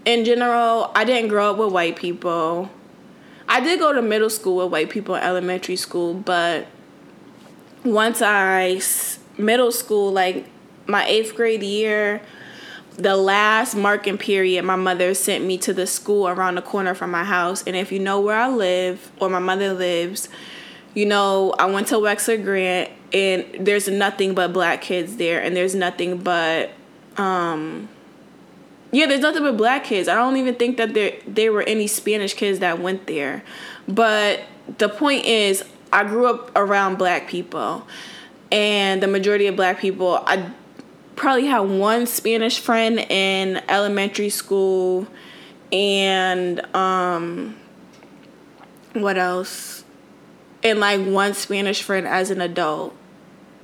in 0.04 0.24
general, 0.24 0.92
I 0.94 1.04
didn't 1.04 1.28
grow 1.28 1.50
up 1.50 1.58
with 1.58 1.72
white 1.72 1.96
people. 1.96 2.70
I 3.48 3.60
did 3.60 3.80
go 3.80 3.92
to 3.92 4.00
middle 4.00 4.30
school 4.30 4.56
with 4.56 4.72
white 4.72 4.90
people 4.90 5.16
in 5.16 5.22
elementary 5.22 5.76
school, 5.76 6.14
but 6.14 6.66
once 7.84 8.22
I 8.22 8.80
middle 9.36 9.72
school, 9.72 10.12
like 10.12 10.46
my 10.86 11.04
eighth 11.06 11.34
grade 11.34 11.62
year, 11.62 12.22
the 12.96 13.16
last 13.16 13.74
marking 13.74 14.18
period, 14.18 14.64
my 14.64 14.76
mother 14.76 15.14
sent 15.14 15.44
me 15.44 15.56
to 15.58 15.72
the 15.72 15.86
school 15.86 16.28
around 16.28 16.56
the 16.56 16.62
corner 16.62 16.94
from 16.94 17.10
my 17.10 17.24
house. 17.24 17.62
And 17.64 17.74
if 17.74 17.90
you 17.90 17.98
know 17.98 18.20
where 18.20 18.36
I 18.36 18.48
live 18.48 19.10
or 19.20 19.28
my 19.30 19.38
mother 19.38 19.72
lives, 19.72 20.28
you 20.94 21.06
know, 21.06 21.54
I 21.58 21.66
went 21.66 21.86
to 21.88 21.94
Wexler 21.96 22.42
Grant 22.42 22.90
and 23.12 23.44
there's 23.66 23.88
nothing 23.88 24.34
but 24.34 24.52
black 24.52 24.82
kids 24.82 25.16
there 25.16 25.40
and 25.40 25.56
there's 25.56 25.74
nothing 25.74 26.18
but 26.18 26.70
um 27.16 27.88
yeah, 28.90 29.06
there's 29.06 29.20
nothing 29.20 29.42
but 29.42 29.56
black 29.58 29.84
kids. 29.84 30.08
I 30.08 30.14
don't 30.14 30.36
even 30.36 30.54
think 30.54 30.78
that 30.78 30.94
there 30.94 31.12
there 31.26 31.52
were 31.52 31.62
any 31.62 31.86
Spanish 31.86 32.34
kids 32.34 32.60
that 32.60 32.80
went 32.80 33.06
there. 33.06 33.42
But 33.86 34.40
the 34.78 34.88
point 34.88 35.26
is 35.26 35.64
I 35.92 36.04
grew 36.04 36.26
up 36.26 36.50
around 36.56 36.96
black 36.96 37.28
people 37.28 37.86
and 38.50 39.02
the 39.02 39.06
majority 39.06 39.46
of 39.46 39.56
black 39.56 39.78
people 39.78 40.22
I 40.26 40.50
probably 41.16 41.46
had 41.46 41.60
one 41.60 42.06
Spanish 42.06 42.60
friend 42.60 42.98
in 42.98 43.62
elementary 43.68 44.30
school 44.30 45.06
and 45.72 46.60
um 46.74 47.56
what 48.94 49.18
else? 49.18 49.84
And 50.62 50.80
like 50.80 51.04
one 51.04 51.34
Spanish 51.34 51.82
friend 51.82 52.06
as 52.06 52.30
an 52.30 52.40
adult. 52.40 52.96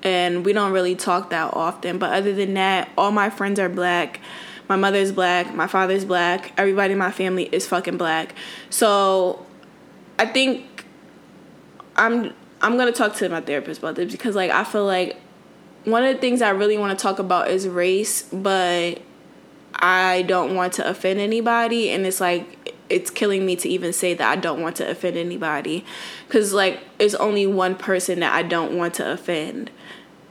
And 0.04 0.44
we 0.44 0.52
don't 0.52 0.72
really 0.72 0.94
talk 0.94 1.30
that 1.30 1.54
often, 1.54 1.98
but 1.98 2.12
other 2.12 2.34
than 2.34 2.54
that, 2.54 2.90
all 2.96 3.10
my 3.10 3.30
friends 3.30 3.58
are 3.58 3.70
black. 3.70 4.20
My 4.68 4.76
mother's 4.76 5.12
black, 5.12 5.54
my 5.54 5.66
father's 5.66 6.04
black, 6.04 6.52
everybody 6.56 6.92
in 6.92 6.98
my 6.98 7.10
family 7.10 7.44
is 7.44 7.66
fucking 7.66 7.98
black. 7.98 8.34
So 8.70 9.44
I 10.18 10.26
think 10.26 10.84
I'm 11.96 12.32
I'm 12.62 12.76
gonna 12.76 12.92
talk 12.92 13.14
to 13.16 13.28
my 13.28 13.40
therapist 13.40 13.80
about 13.80 13.96
this 13.96 14.10
because 14.10 14.34
like 14.34 14.50
I 14.50 14.64
feel 14.64 14.86
like 14.86 15.16
one 15.84 16.02
of 16.02 16.14
the 16.14 16.20
things 16.20 16.40
I 16.40 16.50
really 16.50 16.78
want 16.78 16.98
to 16.98 17.02
talk 17.02 17.18
about 17.18 17.48
is 17.50 17.68
race, 17.68 18.22
but 18.22 19.02
I 19.74 20.22
don't 20.22 20.54
want 20.54 20.74
to 20.74 20.88
offend 20.88 21.20
anybody, 21.20 21.90
and 21.90 22.06
it's 22.06 22.20
like 22.20 22.63
it's 22.94 23.10
killing 23.10 23.44
me 23.44 23.56
to 23.56 23.68
even 23.68 23.92
say 23.92 24.14
that 24.14 24.28
I 24.28 24.36
don't 24.36 24.60
want 24.60 24.76
to 24.76 24.88
offend 24.88 25.16
anybody, 25.16 25.84
because 26.26 26.52
like 26.52 26.80
it's 26.98 27.14
only 27.14 27.46
one 27.46 27.74
person 27.74 28.20
that 28.20 28.32
I 28.32 28.42
don't 28.42 28.76
want 28.76 28.94
to 28.94 29.12
offend. 29.12 29.70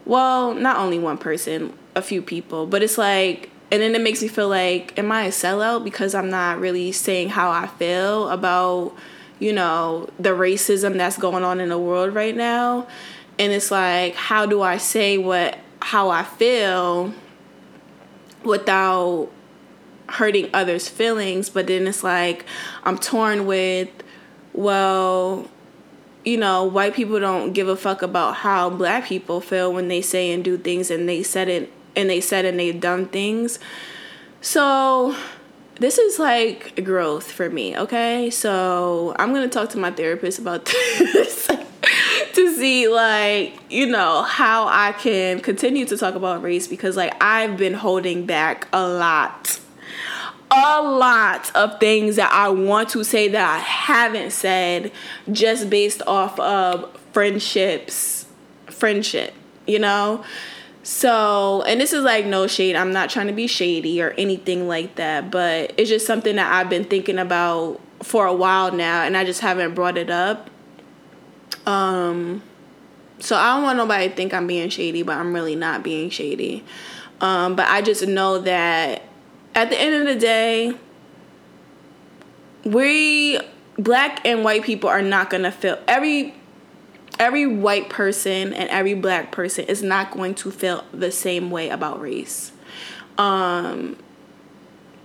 Well, 0.06 0.54
not 0.54 0.78
only 0.78 0.99
one 0.99 1.17
person, 1.17 1.73
a 1.95 2.02
few 2.02 2.21
people, 2.21 2.65
but 2.65 2.84
it's 2.84 2.97
like, 2.97 3.49
and 3.71 3.82
then 3.82 3.95
it 3.95 4.02
makes 4.02 4.21
me 4.21 4.28
feel 4.28 4.49
like, 4.49 4.97
am 4.99 5.12
I 5.12 5.26
a 5.26 5.30
sellout 5.30 5.84
because 5.84 6.13
I'm 6.13 6.30
not 6.30 6.60
really 6.60 6.91
saying 6.91 7.30
how 7.30 7.52
I 7.52 7.67
feel 7.67 8.30
about, 8.30 8.95
you 9.39 9.54
know, 9.54 10.10
the 10.19 10.30
racism 10.30 10.97
that's 10.97 11.17
going 11.17 11.43
on 11.43 11.62
in 11.62 11.69
the 11.69 11.80
world 11.80 12.13
right 12.13 12.36
now? 12.36 12.88
and 13.39 13.52
it's 13.52 13.71
like 13.71 14.15
how 14.15 14.45
do 14.45 14.62
i 14.62 14.78
say 14.78 15.17
what 15.17 15.58
how 15.82 16.10
i 16.10 16.23
feel 16.23 17.13
without 18.43 19.30
hurting 20.09 20.49
others 20.53 20.89
feelings 20.89 21.49
but 21.49 21.67
then 21.67 21.87
it's 21.87 22.03
like 22.03 22.45
i'm 22.83 22.97
torn 22.97 23.45
with 23.45 23.89
well 24.53 25.47
you 26.23 26.37
know 26.37 26.63
white 26.63 26.93
people 26.93 27.19
don't 27.19 27.53
give 27.53 27.67
a 27.67 27.75
fuck 27.75 28.01
about 28.01 28.35
how 28.35 28.69
black 28.69 29.05
people 29.05 29.41
feel 29.41 29.73
when 29.73 29.87
they 29.87 30.01
say 30.01 30.31
and 30.31 30.43
do 30.43 30.57
things 30.57 30.89
and 30.89 31.07
they 31.07 31.23
said 31.23 31.47
it 31.49 31.71
and 31.95 32.09
they 32.09 32.21
said 32.21 32.45
and 32.45 32.59
they've 32.59 32.79
done 32.79 33.05
things. 33.07 33.59
So 34.41 35.15
this 35.79 35.97
is 35.97 36.19
like 36.19 36.83
growth 36.83 37.31
for 37.31 37.49
me 37.49 37.77
okay? 37.77 38.29
So 38.29 39.15
i'm 39.17 39.33
gonna 39.33 39.49
talk 39.49 39.69
to 39.69 39.77
my 39.77 39.91
therapist 39.91 40.39
about 40.39 40.65
this 40.99 41.47
to 42.33 42.55
see 42.55 42.87
like 42.87 43.57
you 43.69 43.85
know 43.85 44.23
how 44.23 44.67
I 44.67 44.93
can 44.93 45.39
continue 45.39 45.85
to 45.85 45.97
talk 45.97 46.15
about 46.15 46.41
race 46.41 46.67
because 46.67 46.95
like 46.95 47.13
I've 47.21 47.57
been 47.57 47.73
holding 47.73 48.25
back 48.25 48.67
a 48.71 48.87
lot 48.87 49.59
a 50.53 50.81
lot 50.81 51.51
of 51.55 51.79
things 51.79 52.15
that 52.17 52.31
I 52.31 52.49
want 52.49 52.89
to 52.89 53.03
say 53.03 53.27
that 53.29 53.55
I 53.55 53.59
haven't 53.59 54.31
said 54.31 54.91
just 55.31 55.69
based 55.69 56.01
off 56.05 56.39
of 56.39 56.95
friendships 57.11 58.25
friendship 58.67 59.33
you 59.65 59.79
know? 59.79 60.23
So 60.83 61.63
and 61.63 61.79
this 61.79 61.93
is 61.93 62.03
like 62.03 62.25
no 62.25 62.45
shade. 62.47 62.75
I'm 62.75 62.91
not 62.91 63.09
trying 63.09 63.27
to 63.27 63.33
be 63.33 63.47
shady 63.47 64.01
or 64.01 64.11
anything 64.11 64.67
like 64.67 64.95
that 64.95 65.31
but 65.31 65.73
it's 65.77 65.89
just 65.89 66.05
something 66.05 66.35
that 66.35 66.53
I've 66.53 66.69
been 66.69 66.85
thinking 66.85 67.17
about 67.17 67.79
for 68.03 68.25
a 68.25 68.33
while 68.33 68.71
now 68.71 69.03
and 69.03 69.17
I 69.17 69.23
just 69.23 69.41
haven't 69.41 69.73
brought 69.73 69.97
it 69.97 70.09
up. 70.09 70.49
Um, 71.65 72.43
so 73.19 73.37
I 73.37 73.55
don't 73.55 73.63
want 73.63 73.77
nobody 73.77 74.09
to 74.09 74.15
think 74.15 74.33
I'm 74.33 74.47
being 74.47 74.69
shady, 74.69 75.01
but 75.01 75.17
I'm 75.17 75.33
really 75.33 75.55
not 75.55 75.81
being 75.81 76.09
shady. 76.09 76.63
Um, 77.21 77.55
but 77.55 77.67
I 77.69 77.81
just 77.81 78.05
know 78.05 78.39
that 78.39 79.03
at 79.55 79.69
the 79.69 79.79
end 79.79 79.95
of 79.95 80.13
the 80.13 80.19
day, 80.19 80.75
we 82.63 83.39
black 83.77 84.25
and 84.25 84.43
white 84.43 84.63
people 84.63 84.89
are 84.89 85.01
not 85.01 85.29
gonna 85.29 85.51
feel 85.51 85.79
every 85.87 86.33
every 87.19 87.45
white 87.45 87.89
person 87.89 88.53
and 88.53 88.69
every 88.69 88.93
black 88.93 89.31
person 89.31 89.65
is 89.65 89.83
not 89.83 90.11
going 90.11 90.35
to 90.35 90.51
feel 90.51 90.83
the 90.91 91.11
same 91.11 91.51
way 91.51 91.69
about 91.69 92.01
race. 92.01 92.51
Um, 93.17 93.97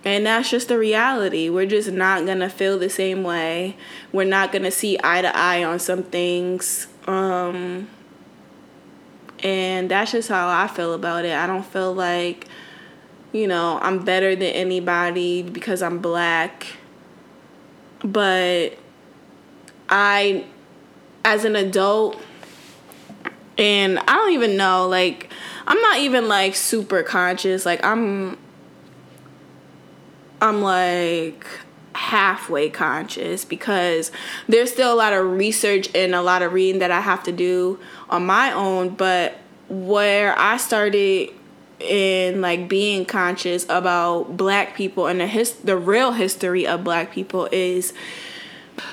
and 0.04 0.26
that's 0.26 0.50
just 0.50 0.68
the 0.68 0.78
reality. 0.78 1.48
We're 1.50 1.66
just 1.66 1.90
not 1.90 2.24
going 2.24 2.38
to 2.38 2.48
feel 2.48 2.78
the 2.78 2.88
same 2.88 3.22
way. 3.22 3.76
We're 4.12 4.24
not 4.24 4.52
going 4.52 4.62
to 4.62 4.70
see 4.70 4.98
eye 5.02 5.22
to 5.22 5.37
eye 5.37 5.62
on 5.64 5.78
some 5.78 6.02
things. 6.02 6.87
Um, 7.06 7.88
and 9.40 9.90
that's 9.90 10.12
just 10.12 10.28
how 10.28 10.48
I 10.48 10.66
feel 10.68 10.94
about 10.94 11.24
it. 11.24 11.34
I 11.34 11.46
don't 11.46 11.66
feel 11.66 11.92
like, 11.92 12.46
you 13.32 13.46
know, 13.46 13.78
I'm 13.82 14.04
better 14.04 14.34
than 14.34 14.50
anybody 14.52 15.42
because 15.42 15.82
I'm 15.82 15.98
black. 15.98 16.66
But 18.00 18.78
I, 19.88 20.44
as 21.24 21.44
an 21.44 21.56
adult, 21.56 22.20
and 23.56 23.98
I 23.98 24.14
don't 24.14 24.32
even 24.32 24.56
know, 24.56 24.86
like, 24.86 25.30
I'm 25.66 25.80
not 25.80 25.98
even 25.98 26.28
like 26.28 26.54
super 26.54 27.02
conscious. 27.02 27.66
Like, 27.66 27.84
I'm 27.84 28.38
I'm 30.40 30.62
like 30.62 31.46
halfway 31.94 32.70
conscious 32.70 33.44
because 33.44 34.12
there's 34.48 34.72
still 34.72 34.92
a 34.92 34.96
lot 34.96 35.12
of 35.12 35.26
research 35.26 35.88
and 35.94 36.14
a 36.14 36.22
lot 36.22 36.42
of 36.42 36.52
reading 36.52 36.78
that 36.78 36.92
I 36.92 37.00
have 37.00 37.24
to 37.24 37.32
do 37.32 37.78
on 38.08 38.24
my 38.24 38.52
own. 38.52 38.90
But 38.90 39.36
where 39.68 40.38
I 40.38 40.56
started 40.56 41.30
in 41.80 42.40
like 42.40 42.68
being 42.68 43.04
conscious 43.04 43.64
about 43.68 44.36
black 44.36 44.74
people 44.74 45.06
and 45.06 45.20
the 45.20 45.26
his 45.26 45.52
the 45.54 45.76
real 45.76 46.12
history 46.12 46.66
of 46.66 46.82
black 46.82 47.12
people 47.12 47.48
is 47.52 47.92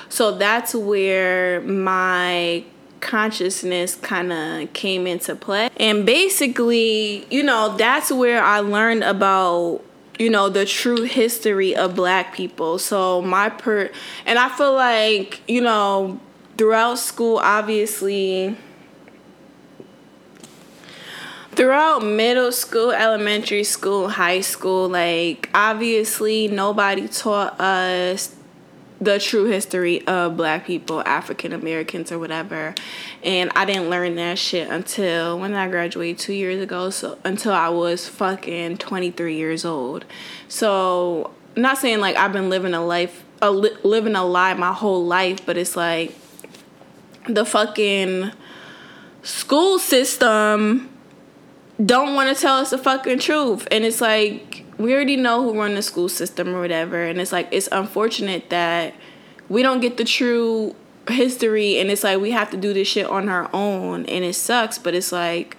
so 0.08 0.36
that's 0.36 0.74
where 0.74 1.60
my 1.62 2.64
consciousness 3.00 3.94
kind 3.96 4.32
of 4.32 4.72
came 4.72 5.06
into 5.06 5.34
play. 5.34 5.68
And 5.76 6.06
basically 6.06 7.26
you 7.30 7.42
know 7.42 7.76
that's 7.76 8.10
where 8.10 8.42
i 8.42 8.60
learned 8.60 9.04
about 9.04 9.82
you 10.18 10.30
know 10.30 10.48
the 10.48 10.64
true 10.64 11.02
history 11.02 11.74
of 11.74 11.94
black 11.94 12.34
people. 12.34 12.78
So 12.78 13.20
my 13.20 13.48
per 13.48 13.90
and 14.24 14.38
i 14.38 14.48
feel 14.48 14.74
like 14.74 15.42
you 15.48 15.60
know 15.60 16.20
throughout 16.56 16.98
school 16.98 17.38
obviously 17.38 18.56
throughout 21.56 22.04
middle 22.04 22.52
school 22.52 22.92
elementary 22.92 23.64
school 23.64 24.08
high 24.10 24.40
school 24.40 24.88
like 24.88 25.48
obviously 25.54 26.48
nobody 26.48 27.08
taught 27.08 27.58
us 27.58 28.36
the 29.00 29.18
true 29.18 29.44
history 29.44 30.06
of 30.06 30.36
black 30.36 30.66
people, 30.66 31.02
African 31.02 31.52
Americans 31.52 32.10
or 32.10 32.18
whatever. 32.18 32.74
And 33.22 33.50
I 33.54 33.64
didn't 33.64 33.90
learn 33.90 34.14
that 34.16 34.38
shit 34.38 34.70
until 34.70 35.38
when 35.38 35.54
I 35.54 35.68
graduated 35.68 36.18
2 36.18 36.32
years 36.32 36.62
ago, 36.62 36.90
so 36.90 37.18
until 37.24 37.52
I 37.52 37.68
was 37.68 38.08
fucking 38.08 38.78
23 38.78 39.36
years 39.36 39.64
old. 39.64 40.04
So, 40.48 41.30
I'm 41.54 41.62
not 41.62 41.78
saying 41.78 42.00
like 42.00 42.16
I've 42.16 42.32
been 42.32 42.48
living 42.48 42.74
a 42.74 42.84
life 42.84 43.24
a 43.42 43.50
li- 43.50 43.76
living 43.82 44.14
a 44.14 44.24
lie 44.24 44.54
my 44.54 44.72
whole 44.72 45.04
life, 45.04 45.44
but 45.44 45.58
it's 45.58 45.76
like 45.76 46.14
the 47.28 47.44
fucking 47.44 48.32
school 49.22 49.78
system 49.78 50.88
don't 51.84 52.14
want 52.14 52.34
to 52.34 52.40
tell 52.40 52.58
us 52.58 52.70
the 52.70 52.78
fucking 52.78 53.18
truth. 53.18 53.68
And 53.70 53.84
it's 53.84 54.00
like 54.00 54.64
we 54.78 54.94
already 54.94 55.16
know 55.16 55.42
who 55.42 55.58
run 55.58 55.74
the 55.74 55.82
school 55.82 56.08
system 56.08 56.54
or 56.54 56.60
whatever. 56.60 57.02
And 57.04 57.20
it's 57.20 57.32
like 57.32 57.48
it's 57.50 57.68
unfortunate 57.70 58.50
that 58.50 58.94
we 59.48 59.62
don't 59.62 59.80
get 59.80 59.96
the 59.96 60.04
true 60.04 60.74
history. 61.08 61.78
And 61.78 61.90
it's 61.90 62.04
like 62.04 62.20
we 62.20 62.30
have 62.30 62.50
to 62.50 62.56
do 62.56 62.72
this 62.72 62.88
shit 62.88 63.06
on 63.06 63.28
our 63.28 63.50
own. 63.52 64.06
And 64.06 64.24
it 64.24 64.34
sucks 64.34 64.78
but 64.78 64.94
it's 64.94 65.12
like 65.12 65.56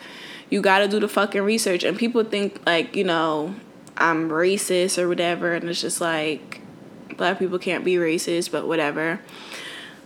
you 0.49 0.61
got 0.61 0.79
to 0.79 0.87
do 0.87 0.99
the 0.99 1.07
fucking 1.07 1.41
research. 1.41 1.83
And 1.83 1.97
people 1.97 2.23
think 2.23 2.61
like 2.65 2.95
you 2.95 3.03
know 3.03 3.55
I'm 3.95 4.29
racist 4.29 4.97
or 4.97 5.07
whatever. 5.07 5.53
And 5.53 5.69
it's 5.69 5.81
just 5.81 6.01
like 6.01 6.61
black 7.15 7.39
people 7.39 7.59
can't 7.59 7.85
be 7.85 7.95
racist 7.95 8.51
but 8.51 8.67
whatever. 8.67 9.19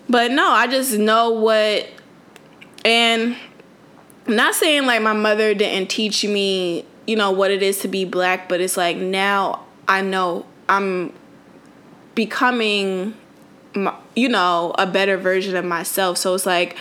But 0.10 0.32
no 0.32 0.50
I 0.50 0.68
just 0.68 0.98
know 0.98 1.32
what 1.32 1.88
and 2.84 3.38
not 4.36 4.56
saying 4.56 4.86
like 4.86 5.02
my 5.02 5.14
mother 5.14 5.54
didn't 5.54 5.90
teach 5.90 6.24
me 6.24 6.86
you 7.08 7.16
know 7.16 7.32
what 7.32 7.52
it 7.52 7.64
is 7.64 7.80
to 7.80 7.88
be 7.88 8.06
black 8.06 8.48
but 8.48 8.62
it's 8.62 8.78
like 8.78 8.98
now 8.98 9.66
i 9.88 10.02
know 10.02 10.46
i'm 10.70 11.14
becoming 12.16 13.14
you 14.16 14.30
know 14.30 14.74
a 14.78 14.86
better 14.86 15.18
version 15.18 15.56
of 15.56 15.66
myself 15.66 16.18
so 16.18 16.34
it's 16.34 16.46
like 16.46 16.78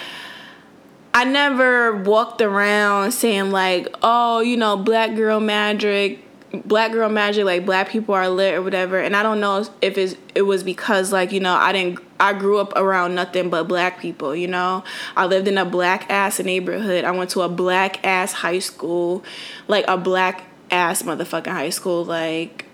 I 1.13 1.25
never 1.25 1.97
walked 1.97 2.41
around 2.41 3.13
saying 3.13 3.51
like, 3.51 3.89
oh, 4.03 4.41
you 4.41 4.57
know, 4.57 4.77
black 4.77 5.17
girl 5.17 5.41
magic, 5.41 6.21
black 6.65 6.93
girl 6.93 7.09
magic, 7.09 7.45
like 7.45 7.67
black 7.67 7.89
people 7.89 8.15
are 8.15 8.29
lit 8.29 8.55
or 8.55 8.63
whatever. 8.63 9.01
And 9.01 9.17
I 9.17 9.23
don't 9.23 9.41
know 9.41 9.67
if 9.83 9.99
it's, 9.99 10.15
it 10.35 10.43
was 10.43 10.63
because 10.63 11.13
like, 11.13 11.33
you 11.33 11.41
know, 11.41 11.55
I 11.55 11.73
didn't, 11.73 11.99
I 12.21 12.33
grew 12.35 12.59
up 12.59 12.77
around 12.77 13.15
nothing 13.15 13.51
but 13.51 13.65
black 13.65 13.99
people, 13.99 14.37
you 14.37 14.47
know? 14.47 14.85
I 15.17 15.27
lived 15.27 15.49
in 15.49 15.59
a 15.59 15.65
black 15.65 16.11
ass 16.11 16.39
neighborhood. 16.39 17.05
I 17.05 17.11
went 17.11 17.31
to 17.31 17.41
a 17.41 17.49
black 17.49 18.05
ass 18.07 18.33
high 18.33 18.59
school, 18.59 19.25
like 19.67 19.85
a 19.89 19.97
black 19.97 20.45
ass 20.71 21.03
motherfucking 21.03 21.53
high 21.53 21.71
school. 21.71 22.05
Like, 22.05 22.67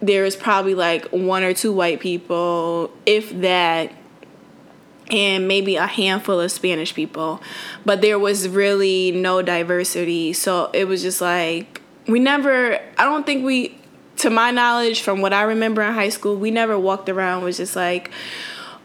there 0.00 0.22
was 0.22 0.36
probably 0.36 0.74
like 0.74 1.06
one 1.06 1.42
or 1.42 1.54
two 1.54 1.72
white 1.72 2.00
people, 2.00 2.92
if 3.06 3.30
that 3.40 3.92
and 5.10 5.48
maybe 5.48 5.74
a 5.74 5.86
handful 5.86 6.40
of 6.40 6.52
Spanish 6.52 6.94
people, 6.94 7.42
but 7.84 8.00
there 8.00 8.18
was 8.18 8.48
really 8.48 9.10
no 9.10 9.42
diversity. 9.42 10.32
So 10.32 10.70
it 10.72 10.86
was 10.86 11.02
just 11.02 11.20
like 11.20 11.80
we 12.06 12.20
never. 12.20 12.78
I 12.98 13.04
don't 13.04 13.26
think 13.26 13.44
we, 13.44 13.78
to 14.18 14.30
my 14.30 14.50
knowledge, 14.50 15.02
from 15.02 15.20
what 15.20 15.32
I 15.32 15.42
remember 15.42 15.82
in 15.82 15.92
high 15.94 16.08
school, 16.08 16.36
we 16.36 16.50
never 16.50 16.78
walked 16.78 17.08
around 17.08 17.44
was 17.44 17.56
just 17.56 17.76
like, 17.76 18.10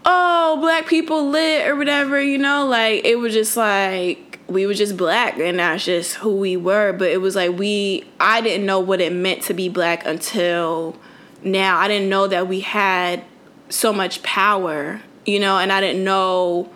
oh, 0.05 0.57
black 0.61 0.87
people 0.87 1.29
lit 1.29 1.67
or 1.67 1.75
whatever. 1.75 2.21
You 2.21 2.37
know, 2.37 2.65
like 2.65 3.05
it 3.05 3.17
was 3.17 3.33
just 3.33 3.57
like 3.57 4.39
we 4.47 4.65
were 4.65 4.73
just 4.73 4.95
black 4.95 5.37
and 5.39 5.59
that's 5.59 5.85
just 5.85 6.15
who 6.15 6.37
we 6.37 6.57
were. 6.57 6.93
But 6.93 7.09
it 7.09 7.21
was 7.21 7.35
like 7.35 7.57
we. 7.57 8.05
I 8.19 8.41
didn't 8.41 8.65
know 8.65 8.79
what 8.79 9.01
it 9.01 9.11
meant 9.13 9.43
to 9.43 9.53
be 9.53 9.69
black 9.69 10.05
until 10.05 10.95
now. 11.43 11.77
I 11.77 11.87
didn't 11.87 12.09
know 12.09 12.27
that 12.27 12.47
we 12.47 12.61
had 12.61 13.23
so 13.69 13.91
much 13.91 14.21
power 14.21 15.01
you 15.25 15.39
know, 15.39 15.57
and 15.57 15.71
I 15.71 15.81
didn't 15.81 16.03
know, 16.03 16.69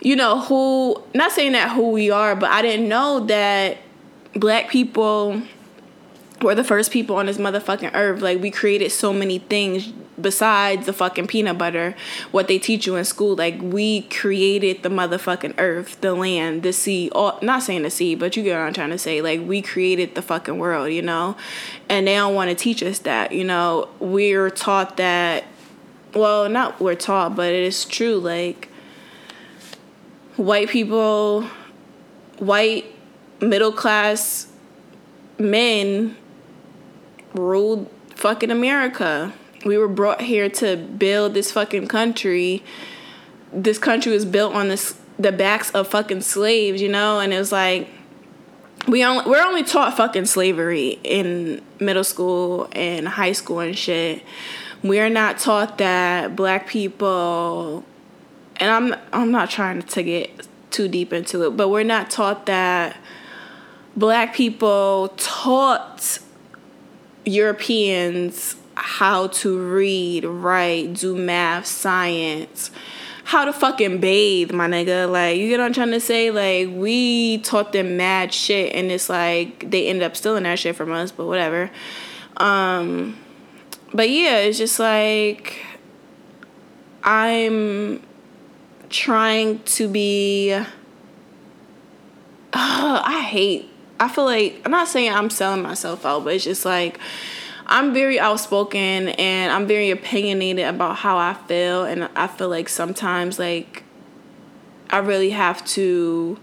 you 0.00 0.16
know, 0.16 0.40
who, 0.40 1.02
not 1.14 1.32
saying 1.32 1.52
that 1.52 1.70
who 1.70 1.90
we 1.90 2.10
are, 2.10 2.34
but 2.34 2.50
I 2.50 2.62
didn't 2.62 2.88
know 2.88 3.20
that 3.26 3.78
black 4.34 4.68
people 4.68 5.42
were 6.40 6.54
the 6.54 6.64
first 6.64 6.90
people 6.90 7.16
on 7.16 7.26
this 7.26 7.38
motherfucking 7.38 7.90
earth. 7.94 8.22
Like, 8.22 8.40
we 8.40 8.50
created 8.50 8.90
so 8.90 9.12
many 9.12 9.38
things 9.38 9.92
besides 10.20 10.86
the 10.86 10.92
fucking 10.92 11.26
peanut 11.26 11.58
butter, 11.58 11.94
what 12.30 12.48
they 12.48 12.58
teach 12.58 12.86
you 12.86 12.96
in 12.96 13.04
school. 13.04 13.34
Like, 13.34 13.60
we 13.60 14.02
created 14.02 14.82
the 14.82 14.88
motherfucking 14.88 15.54
earth, 15.58 16.00
the 16.00 16.14
land, 16.14 16.62
the 16.62 16.72
sea. 16.72 17.10
All, 17.12 17.38
not 17.42 17.62
saying 17.62 17.82
the 17.82 17.90
sea, 17.90 18.14
but 18.14 18.36
you 18.36 18.42
get 18.42 18.58
what 18.58 18.66
I'm 18.66 18.74
trying 18.74 18.90
to 18.90 18.98
say. 18.98 19.22
Like, 19.22 19.40
we 19.40 19.62
created 19.62 20.14
the 20.14 20.22
fucking 20.22 20.58
world, 20.58 20.92
you 20.92 21.02
know? 21.02 21.36
And 21.88 22.06
they 22.06 22.14
don't 22.14 22.34
want 22.34 22.50
to 22.50 22.54
teach 22.54 22.82
us 22.82 22.98
that, 23.00 23.32
you 23.32 23.44
know? 23.44 23.88
We're 24.00 24.50
taught 24.50 24.96
that 24.98 25.44
well, 26.14 26.48
not 26.48 26.80
we're 26.80 26.94
taught, 26.94 27.36
but 27.36 27.52
it 27.52 27.62
is 27.62 27.84
true. 27.84 28.16
Like, 28.16 28.68
white 30.36 30.68
people, 30.68 31.48
white 32.38 32.86
middle 33.40 33.72
class 33.72 34.48
men 35.38 36.16
ruled 37.34 37.90
fucking 38.14 38.50
America. 38.50 39.32
We 39.64 39.78
were 39.78 39.88
brought 39.88 40.20
here 40.22 40.48
to 40.50 40.76
build 40.76 41.34
this 41.34 41.52
fucking 41.52 41.88
country. 41.88 42.62
This 43.52 43.78
country 43.78 44.12
was 44.12 44.24
built 44.24 44.54
on 44.54 44.68
this 44.68 44.98
the 45.18 45.32
backs 45.32 45.70
of 45.70 45.88
fucking 45.88 46.22
slaves, 46.22 46.80
you 46.80 46.88
know, 46.88 47.20
and 47.20 47.32
it 47.32 47.38
was 47.38 47.52
like 47.52 47.88
we 48.88 49.04
only 49.04 49.28
we're 49.30 49.42
only 49.42 49.62
taught 49.62 49.96
fucking 49.96 50.26
slavery 50.26 50.98
in 51.04 51.62
middle 51.78 52.04
school 52.04 52.68
and 52.72 53.06
high 53.06 53.32
school 53.32 53.60
and 53.60 53.78
shit 53.78 54.22
we're 54.82 55.08
not 55.08 55.38
taught 55.38 55.78
that 55.78 56.34
black 56.34 56.66
people 56.66 57.84
and 58.56 58.70
I'm 58.70 59.00
I'm 59.12 59.30
not 59.30 59.50
trying 59.50 59.82
to 59.82 60.02
get 60.02 60.46
too 60.70 60.88
deep 60.88 61.12
into 61.12 61.46
it, 61.46 61.56
but 61.56 61.68
we're 61.68 61.82
not 61.82 62.10
taught 62.10 62.46
that 62.46 62.96
black 63.96 64.34
people 64.34 65.12
taught 65.16 66.18
Europeans 67.24 68.56
how 68.74 69.28
to 69.28 69.58
read, 69.58 70.24
write, 70.24 70.94
do 70.94 71.16
math, 71.16 71.66
science, 71.66 72.70
how 73.24 73.44
to 73.44 73.52
fucking 73.52 74.00
bathe, 74.00 74.52
my 74.52 74.66
nigga. 74.66 75.10
Like, 75.10 75.38
you 75.38 75.48
get 75.48 75.58
what 75.58 75.66
I'm 75.66 75.72
trying 75.72 75.90
to 75.92 76.00
say? 76.00 76.30
Like, 76.30 76.68
we 76.76 77.38
taught 77.38 77.72
them 77.72 77.96
mad 77.96 78.32
shit, 78.34 78.74
and 78.74 78.90
it's 78.90 79.08
like 79.08 79.70
they 79.70 79.88
end 79.88 80.02
up 80.02 80.16
stealing 80.16 80.44
that 80.44 80.58
shit 80.58 80.76
from 80.76 80.92
us, 80.92 81.12
but 81.12 81.26
whatever. 81.26 81.70
Um, 82.36 83.18
but 83.94 84.08
yeah, 84.10 84.38
it's 84.38 84.58
just 84.58 84.78
like 84.78 85.60
I'm 87.04 88.02
trying 88.88 89.60
to 89.60 89.88
be. 89.88 90.52
Uh, 90.52 90.64
I 92.52 93.22
hate. 93.22 93.68
I 94.00 94.08
feel 94.08 94.24
like 94.24 94.60
I'm 94.64 94.72
not 94.72 94.88
saying 94.88 95.12
I'm 95.12 95.30
selling 95.30 95.62
myself 95.62 96.04
out, 96.04 96.24
but 96.24 96.34
it's 96.34 96.44
just 96.44 96.64
like 96.64 96.98
I'm 97.72 97.94
very 97.94 98.20
outspoken 98.20 99.08
and 99.08 99.50
I'm 99.50 99.66
very 99.66 99.90
opinionated 99.90 100.66
about 100.66 100.96
how 100.96 101.16
I 101.16 101.32
feel, 101.32 101.86
and 101.86 102.04
I 102.14 102.26
feel 102.26 102.50
like 102.50 102.68
sometimes 102.68 103.38
like 103.38 103.82
I 104.90 104.98
really 104.98 105.30
have 105.30 105.64
to, 105.68 106.38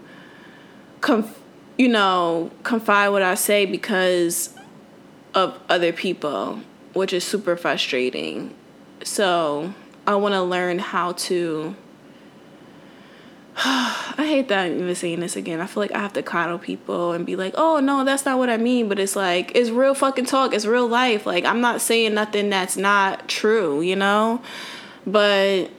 conf- 1.00 1.40
you 1.78 1.86
know, 1.86 2.50
confide 2.64 3.10
what 3.10 3.22
I 3.22 3.36
say 3.36 3.64
because 3.64 4.52
of 5.32 5.56
other 5.68 5.92
people 5.92 6.62
which 6.94 7.12
is 7.12 7.22
super 7.22 7.56
frustrating. 7.56 8.52
So 9.04 9.72
I 10.08 10.16
want 10.16 10.34
to 10.34 10.42
learn 10.42 10.80
how 10.80 11.12
to. 11.12 11.76
I 13.56 14.24
hate 14.26 14.48
that 14.48 14.66
I'm 14.66 14.78
even 14.78 14.94
saying 14.94 15.20
this 15.20 15.36
again. 15.36 15.60
I 15.60 15.66
feel 15.66 15.82
like 15.82 15.92
I 15.92 15.98
have 15.98 16.12
to 16.14 16.22
coddle 16.22 16.58
people 16.58 17.12
and 17.12 17.26
be 17.26 17.36
like, 17.36 17.54
oh, 17.56 17.80
no, 17.80 18.04
that's 18.04 18.24
not 18.24 18.38
what 18.38 18.48
I 18.48 18.56
mean. 18.56 18.88
But 18.88 18.98
it's 18.98 19.16
like, 19.16 19.52
it's 19.54 19.70
real 19.70 19.94
fucking 19.94 20.26
talk. 20.26 20.54
It's 20.54 20.66
real 20.66 20.86
life. 20.86 21.26
Like, 21.26 21.44
I'm 21.44 21.60
not 21.60 21.80
saying 21.80 22.14
nothing 22.14 22.50
that's 22.50 22.76
not 22.76 23.28
true, 23.28 23.80
you 23.80 23.96
know? 23.96 24.42
But 25.06 25.70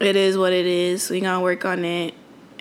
it 0.00 0.16
is 0.16 0.36
what 0.36 0.52
it 0.52 0.66
is. 0.66 1.08
We 1.10 1.20
gotta 1.20 1.40
work 1.40 1.64
on 1.64 1.84
it. 1.84 2.14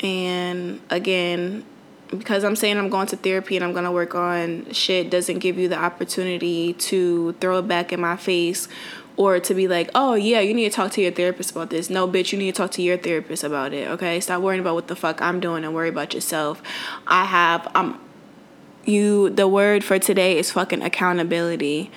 And 0.04 0.82
again, 0.90 1.66
because 2.10 2.44
I'm 2.44 2.56
saying 2.56 2.78
I'm 2.78 2.90
going 2.90 3.08
to 3.08 3.18
therapy 3.18 3.56
and 3.58 3.66
I'm 3.66 3.74
to 3.74 3.92
work 3.92 4.16
on 4.16 4.72
shit 4.72 5.10
doesn't 5.10 5.40
give 5.40 5.58
you 5.58 5.68
the 5.68 5.78
opportunity 5.78 6.74
to 6.74 7.34
throw 7.34 7.60
it 7.60 7.68
back 7.68 7.92
in 7.92 8.00
my 8.00 8.16
face 8.16 8.68
or 9.18 9.40
to 9.40 9.54
be 9.54 9.68
like, 9.68 9.90
oh 9.96 10.16
yeah, 10.16 10.40
you 10.40 10.54
need 10.54 10.70
to 10.70 10.76
talk 10.76 10.92
to 10.92 11.02
your 11.02 11.12
therapist 11.12 11.52
about 11.52 11.70
this. 11.70 11.90
No, 11.90 12.08
bitch, 12.08 12.32
you 12.32 12.38
need 12.38 12.54
to 12.54 12.58
talk 12.58 12.72
to 12.72 12.82
your 12.82 12.98
therapist 12.98 13.44
about 13.44 13.74
it. 13.74 13.88
Okay, 13.90 14.20
stop 14.20 14.42
worrying 14.42 14.62
about 14.62 14.76
what 14.76 14.88
the 14.88 14.96
fuck 14.96 15.22
I'm 15.22 15.40
doing 15.40 15.64
and 15.64 15.74
worry 15.74 15.90
about 15.90 16.14
yourself. 16.14 16.62
I 17.08 17.26
have 17.26 17.68
um, 17.76 18.00
you. 18.86 19.30
The 19.30 19.48
word 19.48 19.84
for 19.84 20.00
today 20.00 20.38
is 20.38 20.52
fucking 20.52 20.82
accountability. 20.82 21.92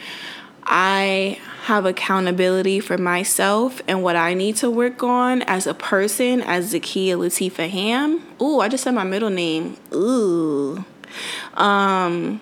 I 0.70 1.38
have 1.62 1.86
accountability 1.86 2.78
for 2.80 2.98
myself 2.98 3.80
and 3.88 4.02
what 4.02 4.16
I 4.16 4.34
need 4.34 4.56
to 4.56 4.70
work 4.70 5.02
on 5.02 5.40
as 5.42 5.66
a 5.66 5.72
person, 5.72 6.42
as 6.42 6.74
Zakia 6.74 7.16
Latifa 7.16 7.68
Ham. 7.70 8.22
Ooh, 8.40 8.60
I 8.60 8.68
just 8.68 8.84
said 8.84 8.92
my 8.92 9.04
middle 9.04 9.30
name. 9.30 9.78
Ooh. 9.94 10.84
Um, 11.54 12.40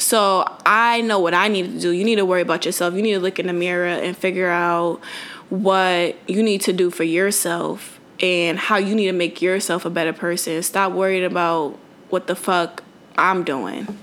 so 0.00 0.44
I 0.66 1.00
know 1.02 1.18
what 1.18 1.34
I 1.34 1.48
need 1.48 1.72
to 1.72 1.80
do. 1.80 1.90
You 1.90 2.04
need 2.04 2.16
to 2.16 2.24
worry 2.24 2.42
about 2.42 2.64
yourself. 2.64 2.94
You 2.94 3.02
need 3.02 3.14
to 3.14 3.20
look 3.20 3.38
in 3.38 3.46
the 3.46 3.52
mirror 3.52 3.86
and 3.86 4.16
figure 4.16 4.50
out 4.50 5.00
what 5.48 6.16
you 6.28 6.42
need 6.42 6.60
to 6.62 6.72
do 6.72 6.90
for 6.90 7.04
yourself 7.04 8.00
and 8.20 8.58
how 8.58 8.76
you 8.76 8.94
need 8.94 9.06
to 9.06 9.12
make 9.12 9.40
yourself 9.40 9.84
a 9.84 9.90
better 9.90 10.12
person. 10.12 10.62
Stop 10.62 10.92
worrying 10.92 11.24
about 11.24 11.78
what 12.08 12.26
the 12.26 12.34
fuck 12.34 12.82
I'm 13.16 13.44
doing 13.44 13.98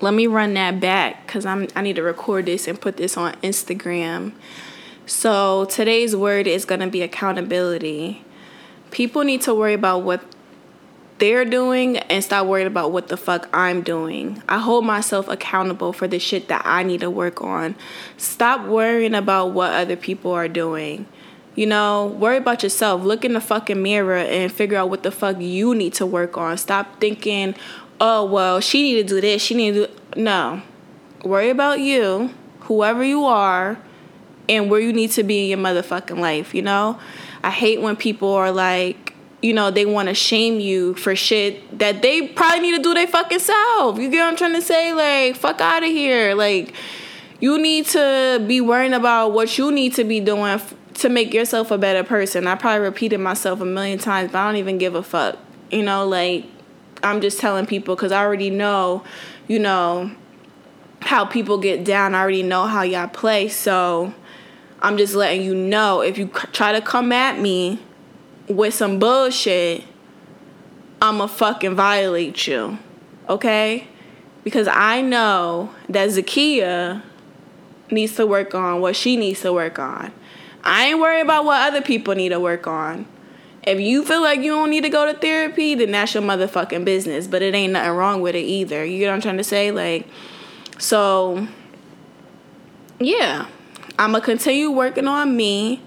let 0.00 0.14
me 0.14 0.26
run 0.26 0.54
that 0.54 0.80
back 0.80 1.26
because 1.26 1.44
I'm 1.44 1.68
I 1.74 1.82
need 1.82 1.96
to 1.96 2.02
record 2.02 2.46
this 2.46 2.68
and 2.68 2.80
put 2.80 2.96
this 2.96 3.16
on 3.16 3.32
Instagram. 3.36 4.32
So 5.06 5.64
today's 5.64 6.14
word 6.14 6.46
is 6.46 6.64
gonna 6.64 6.88
be 6.88 7.02
accountability. 7.02 8.24
People 8.90 9.22
need 9.22 9.42
to 9.42 9.54
worry 9.54 9.74
about 9.74 10.02
what 10.02 10.22
they're 11.18 11.44
doing 11.44 11.98
and 11.98 12.22
stop 12.22 12.46
worrying 12.46 12.66
about 12.66 12.92
what 12.92 13.08
the 13.08 13.16
fuck 13.16 13.48
I'm 13.52 13.82
doing. 13.82 14.42
I 14.48 14.58
hold 14.58 14.84
myself 14.84 15.28
accountable 15.28 15.92
for 15.92 16.06
the 16.06 16.18
shit 16.18 16.48
that 16.48 16.62
I 16.64 16.82
need 16.82 17.00
to 17.00 17.10
work 17.10 17.42
on. 17.42 17.74
Stop 18.16 18.66
worrying 18.66 19.14
about 19.14 19.52
what 19.52 19.72
other 19.72 19.96
people 19.96 20.32
are 20.32 20.48
doing. 20.48 21.06
You 21.54 21.66
know, 21.66 22.06
worry 22.06 22.36
about 22.36 22.62
yourself. 22.62 23.02
Look 23.02 23.24
in 23.24 23.32
the 23.32 23.40
fucking 23.40 23.82
mirror 23.82 24.18
and 24.18 24.52
figure 24.52 24.78
out 24.78 24.90
what 24.90 25.02
the 25.02 25.10
fuck 25.10 25.40
you 25.40 25.74
need 25.74 25.92
to 25.94 26.06
work 26.06 26.38
on. 26.38 26.56
Stop 26.56 27.00
thinking, 27.00 27.56
oh 28.00 28.24
well 28.24 28.60
she 28.60 28.82
need 28.82 28.94
to 28.94 29.14
do 29.14 29.20
this 29.20 29.42
she 29.42 29.54
need 29.54 29.74
to 29.74 29.86
do 29.86 30.20
no 30.20 30.62
worry 31.24 31.50
about 31.50 31.80
you 31.80 32.32
whoever 32.60 33.02
you 33.02 33.24
are 33.24 33.78
and 34.48 34.70
where 34.70 34.80
you 34.80 34.92
need 34.92 35.10
to 35.10 35.22
be 35.22 35.44
in 35.44 35.48
your 35.48 35.58
motherfucking 35.58 36.18
life 36.18 36.54
you 36.54 36.62
know 36.62 36.98
i 37.42 37.50
hate 37.50 37.80
when 37.80 37.96
people 37.96 38.32
are 38.32 38.52
like 38.52 39.07
you 39.40 39.52
know 39.52 39.70
they 39.70 39.86
want 39.86 40.08
to 40.08 40.14
shame 40.14 40.60
you 40.60 40.94
for 40.94 41.14
shit 41.14 41.78
that 41.78 42.02
they 42.02 42.26
probably 42.28 42.60
need 42.60 42.76
to 42.76 42.82
do 42.82 42.94
their 42.94 43.06
fucking 43.06 43.38
self 43.38 43.98
you 43.98 44.10
get 44.10 44.20
what 44.20 44.28
i'm 44.30 44.36
trying 44.36 44.54
to 44.54 44.62
say 44.62 44.92
like 44.92 45.36
fuck 45.36 45.60
out 45.60 45.82
of 45.82 45.88
here 45.88 46.34
like 46.34 46.74
you 47.40 47.58
need 47.58 47.86
to 47.86 48.42
be 48.46 48.60
worrying 48.60 48.94
about 48.94 49.32
what 49.32 49.58
you 49.58 49.70
need 49.70 49.94
to 49.94 50.04
be 50.04 50.20
doing 50.20 50.60
to 50.94 51.08
make 51.08 51.32
yourself 51.32 51.70
a 51.70 51.78
better 51.78 52.02
person. 52.02 52.46
I 52.46 52.56
probably 52.56 52.84
repeated 52.84 53.18
myself 53.18 53.60
a 53.60 53.64
million 53.64 53.98
times, 53.98 54.32
but 54.32 54.38
I 54.38 54.46
don't 54.46 54.56
even 54.56 54.78
give 54.78 54.94
a 54.94 55.02
fuck. 55.02 55.38
You 55.70 55.82
know, 55.84 56.06
like 56.06 56.46
I'm 57.02 57.20
just 57.20 57.38
telling 57.38 57.66
people 57.66 57.94
because 57.94 58.10
I 58.10 58.22
already 58.22 58.50
know, 58.50 59.04
you 59.46 59.60
know, 59.60 60.10
how 61.02 61.24
people 61.24 61.58
get 61.58 61.84
down. 61.84 62.14
I 62.14 62.20
already 62.20 62.42
know 62.42 62.66
how 62.66 62.82
y'all 62.82 63.06
play. 63.06 63.48
So 63.48 64.12
I'm 64.80 64.96
just 64.96 65.14
letting 65.14 65.42
you 65.42 65.54
know 65.54 66.00
if 66.00 66.18
you 66.18 66.26
try 66.52 66.72
to 66.72 66.80
come 66.80 67.12
at 67.12 67.38
me 67.38 67.80
with 68.48 68.74
some 68.74 68.98
bullshit, 68.98 69.84
I'ma 71.00 71.26
fucking 71.26 71.74
violate 71.74 72.46
you. 72.46 72.78
Okay? 73.28 73.86
Because 74.44 74.68
I 74.68 75.00
know 75.00 75.74
that 75.88 76.08
Zakia 76.10 77.02
needs 77.90 78.16
to 78.16 78.26
work 78.26 78.54
on 78.54 78.80
what 78.80 78.96
she 78.96 79.16
needs 79.16 79.40
to 79.42 79.52
work 79.52 79.78
on. 79.78 80.12
I 80.64 80.88
ain't 80.88 80.98
worried 80.98 81.22
about 81.22 81.44
what 81.44 81.60
other 81.62 81.82
people 81.82 82.14
need 82.14 82.30
to 82.30 82.40
work 82.40 82.66
on. 82.66 83.06
If 83.62 83.80
you 83.80 84.04
feel 84.04 84.22
like 84.22 84.40
you 84.40 84.52
don't 84.52 84.70
need 84.70 84.82
to 84.84 84.88
go 84.88 85.10
to 85.10 85.18
therapy, 85.18 85.74
then 85.74 85.92
that's 85.92 86.14
your 86.14 86.22
motherfucking 86.22 86.84
business. 86.84 87.26
But 87.26 87.42
it 87.42 87.54
ain't 87.54 87.74
nothing 87.74 87.92
wrong 87.92 88.20
with 88.22 88.34
it 88.34 88.40
either. 88.40 88.84
You 88.84 88.98
get 88.98 89.08
what 89.08 89.14
I'm 89.14 89.20
trying 89.20 89.36
to 89.36 89.44
say? 89.44 89.70
Like, 89.70 90.06
so, 90.78 91.46
yeah. 92.98 93.46
I'm 93.98 94.12
going 94.12 94.22
to 94.22 94.24
continue 94.24 94.70
working 94.70 95.08
on 95.08 95.36
me. 95.36 95.82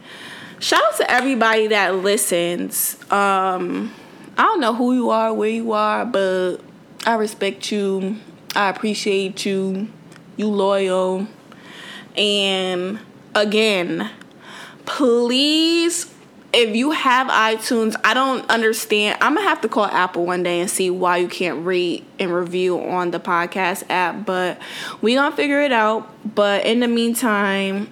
Shout 0.62 0.84
out 0.84 0.98
to 0.98 1.10
everybody 1.10 1.66
that 1.68 1.96
listens. 1.96 2.96
Um, 3.12 3.92
I 4.38 4.44
don't 4.44 4.62
know 4.62 4.76
who 4.76 4.94
you 4.94 5.10
are, 5.10 5.34
where 5.34 5.50
you 5.50 5.72
are, 5.72 6.06
but 6.06 6.58
I 7.04 7.16
respect 7.16 7.72
you. 7.72 8.18
I 8.56 8.70
appreciate 8.70 9.44
you. 9.44 9.88
You 10.38 10.50
loyal. 10.50 11.26
And 12.16 13.00
again, 13.34 14.12
please 14.86 16.14
if 16.54 16.76
you 16.76 16.92
have 16.92 17.28
iTunes, 17.28 17.96
I 18.04 18.14
don't 18.14 18.48
understand. 18.50 19.18
I'm 19.22 19.36
gonna 19.36 19.48
have 19.48 19.62
to 19.62 19.70
call 19.70 19.86
Apple 19.86 20.26
one 20.26 20.44
day 20.44 20.60
and 20.60 20.70
see 20.70 20.90
why 20.90 21.18
you 21.18 21.28
can't 21.28 21.66
rate 21.66 22.06
and 22.20 22.32
review 22.32 22.80
on 22.80 23.12
the 23.12 23.20
podcast 23.20 23.84
app, 23.90 24.26
but 24.26 24.60
we 25.02 25.16
gonna 25.16 25.36
figure 25.36 25.62
it 25.62 25.72
out. 25.72 26.36
But 26.36 26.66
in 26.66 26.82
the 26.82 26.88
meantime, 26.88 27.90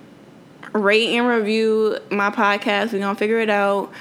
rate 0.74 1.16
and 1.16 1.28
review 1.28 1.98
my 2.10 2.30
podcast. 2.30 2.94
We're 2.94 3.00
gonna 3.00 3.16
figure 3.16 3.40
it 3.40 3.50
out. 3.50 3.92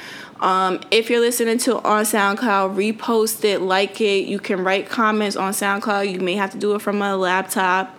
Um, 0.41 0.81
if 0.91 1.11
you're 1.11 1.21
listening 1.21 1.59
to 1.59 1.81
on 1.83 2.05
SoundCloud, 2.05 2.77
repost 2.77 3.45
it, 3.45 3.61
like 3.61 4.01
it. 4.01 4.27
You 4.27 4.39
can 4.39 4.63
write 4.63 4.89
comments 4.89 5.37
on 5.37 5.53
SoundCloud. 5.53 6.13
You 6.13 6.21
may 6.21 6.35
have 6.35 6.51
to 6.53 6.59
do 6.59 6.75
it 6.75 6.83
from 6.83 7.03
a 7.03 7.17
laptop. 7.17 7.99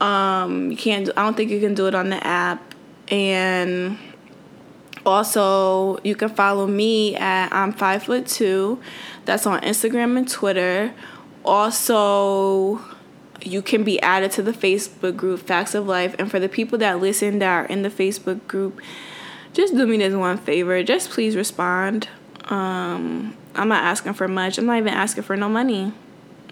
Um, 0.00 0.70
you 0.70 0.76
can't. 0.76 1.08
I 1.16 1.24
don't 1.24 1.36
think 1.36 1.50
you 1.50 1.60
can 1.60 1.74
do 1.74 1.86
it 1.86 1.94
on 1.94 2.10
the 2.10 2.26
app. 2.26 2.74
And 3.08 3.98
also, 5.06 5.98
you 6.02 6.14
can 6.14 6.28
follow 6.30 6.66
me 6.66 7.16
at 7.16 7.52
I'm 7.52 7.72
five 7.72 8.04
foot 8.04 8.26
two. 8.26 8.80
That's 9.24 9.46
on 9.46 9.60
Instagram 9.60 10.16
and 10.16 10.28
Twitter. 10.28 10.92
Also, 11.44 12.80
you 13.42 13.62
can 13.62 13.84
be 13.84 14.00
added 14.00 14.30
to 14.32 14.42
the 14.42 14.52
Facebook 14.52 15.16
group 15.16 15.40
Facts 15.40 15.74
of 15.74 15.86
Life. 15.86 16.14
And 16.18 16.30
for 16.30 16.38
the 16.38 16.48
people 16.48 16.78
that 16.78 17.00
listen 17.00 17.38
that 17.40 17.48
are 17.48 17.66
in 17.66 17.82
the 17.82 17.90
Facebook 17.90 18.46
group, 18.46 18.80
just 19.52 19.74
do 19.74 19.86
me 19.86 19.96
this 19.98 20.14
one 20.14 20.38
favor. 20.38 20.82
Just 20.82 21.10
please 21.10 21.36
respond. 21.36 22.08
Um, 22.44 23.36
I'm 23.54 23.68
not 23.68 23.84
asking 23.84 24.14
for 24.14 24.28
much. 24.28 24.58
I'm 24.58 24.66
not 24.66 24.78
even 24.78 24.94
asking 24.94 25.24
for 25.24 25.36
no 25.36 25.48
money 25.48 25.92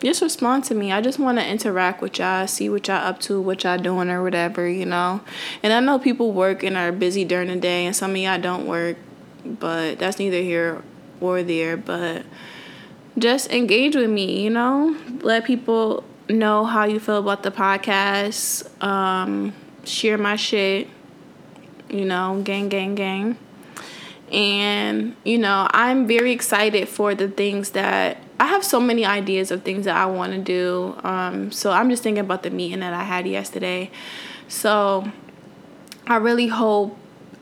just 0.02 0.22
respond 0.22 0.64
to 0.64 0.74
me. 0.74 0.92
I 0.92 1.00
just 1.00 1.18
want 1.18 1.38
to 1.38 1.46
interact 1.46 2.00
with 2.00 2.18
y'all, 2.18 2.46
see 2.46 2.68
what 2.68 2.86
y'all 2.88 3.04
up 3.04 3.20
to, 3.20 3.40
what 3.40 3.64
y'all 3.64 3.78
doing 3.78 4.10
or 4.10 4.22
whatever, 4.22 4.68
you 4.68 4.86
know. 4.86 5.20
And 5.62 5.72
I 5.72 5.80
know 5.80 5.98
people 5.98 6.32
work 6.32 6.62
and 6.62 6.76
are 6.76 6.92
busy 6.92 7.24
during 7.24 7.48
the 7.48 7.56
day, 7.56 7.86
and 7.86 7.94
some 7.94 8.12
of 8.12 8.16
y'all 8.16 8.40
don't 8.40 8.66
work, 8.66 8.96
but 9.44 9.98
that's 9.98 10.18
neither 10.18 10.40
here 10.40 10.82
or 11.20 11.42
there. 11.42 11.76
But 11.76 12.24
just 13.18 13.50
engage 13.50 13.96
with 13.96 14.10
me, 14.10 14.42
you 14.42 14.50
know. 14.50 14.96
Let 15.22 15.44
people 15.44 16.04
know 16.28 16.64
how 16.64 16.84
you 16.84 17.00
feel 17.00 17.18
about 17.18 17.42
the 17.42 17.50
podcast. 17.50 18.68
Um, 18.82 19.54
share 19.84 20.18
my 20.18 20.36
shit, 20.36 20.88
you 21.88 22.04
know, 22.04 22.40
gang, 22.42 22.68
gang, 22.68 22.94
gang. 22.94 23.38
And, 24.30 25.16
you 25.24 25.38
know, 25.38 25.68
I'm 25.70 26.06
very 26.06 26.32
excited 26.32 26.88
for 26.88 27.14
the 27.14 27.28
things 27.28 27.70
that 27.70 28.18
I 28.38 28.46
have 28.46 28.62
so 28.62 28.78
many 28.78 29.04
ideas 29.04 29.50
of 29.50 29.62
things 29.62 29.86
that 29.86 29.96
I 29.96 30.06
want 30.06 30.32
to 30.32 30.38
do. 30.38 30.96
Um, 31.02 31.50
so 31.50 31.72
I'm 31.72 31.88
just 31.88 32.02
thinking 32.02 32.20
about 32.20 32.42
the 32.42 32.50
meeting 32.50 32.80
that 32.80 32.92
I 32.92 33.04
had 33.04 33.26
yesterday. 33.26 33.90
So 34.46 35.10
I 36.06 36.16
really 36.16 36.48
hope 36.48 36.96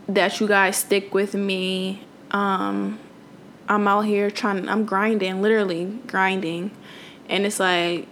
that 0.09 0.41
you 0.41 0.47
guys 0.47 0.77
stick 0.77 1.13
with 1.13 1.35
me. 1.35 2.05
Um, 2.31 3.01
I'm 3.69 3.89
out 3.89 4.03
here 4.03 4.31
trying, 4.31 4.69
I'm 4.69 4.85
grinding, 4.85 5.43
literally 5.43 5.99
grinding. 6.07 6.71
And 7.29 7.45
it's 7.45 7.59
like, 7.59 8.07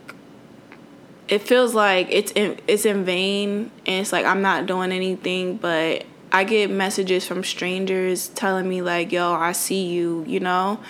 it 1.28 1.42
feels 1.42 1.74
like 1.74 2.08
it's 2.10 2.32
in, 2.32 2.58
it's 2.66 2.84
in 2.84 3.04
vain 3.04 3.70
and 3.86 4.00
it's 4.02 4.12
like 4.12 4.26
I'm 4.26 4.42
not 4.42 4.66
doing 4.66 4.92
anything, 4.92 5.56
but 5.56 6.04
I 6.32 6.44
get 6.44 6.70
messages 6.70 7.26
from 7.26 7.44
strangers 7.44 8.28
telling 8.28 8.68
me 8.68 8.82
like, 8.82 9.12
"Yo, 9.12 9.32
I 9.32 9.52
see 9.52 9.86
you," 9.86 10.24
you 10.26 10.40
know? 10.40 10.80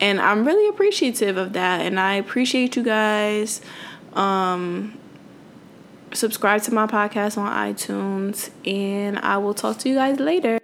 and 0.00 0.20
I'm 0.20 0.46
really 0.46 0.68
appreciative 0.68 1.36
of 1.36 1.52
that. 1.54 1.80
And 1.80 1.98
I 1.98 2.14
appreciate 2.14 2.76
you 2.76 2.82
guys. 2.82 3.60
Um, 4.12 4.98
subscribe 6.12 6.62
to 6.62 6.74
my 6.74 6.86
podcast 6.86 7.38
on 7.38 7.50
iTunes, 7.52 8.50
and 8.66 9.18
I 9.18 9.38
will 9.38 9.54
talk 9.54 9.78
to 9.78 9.88
you 9.88 9.96
guys 9.96 10.20
later. 10.20 10.60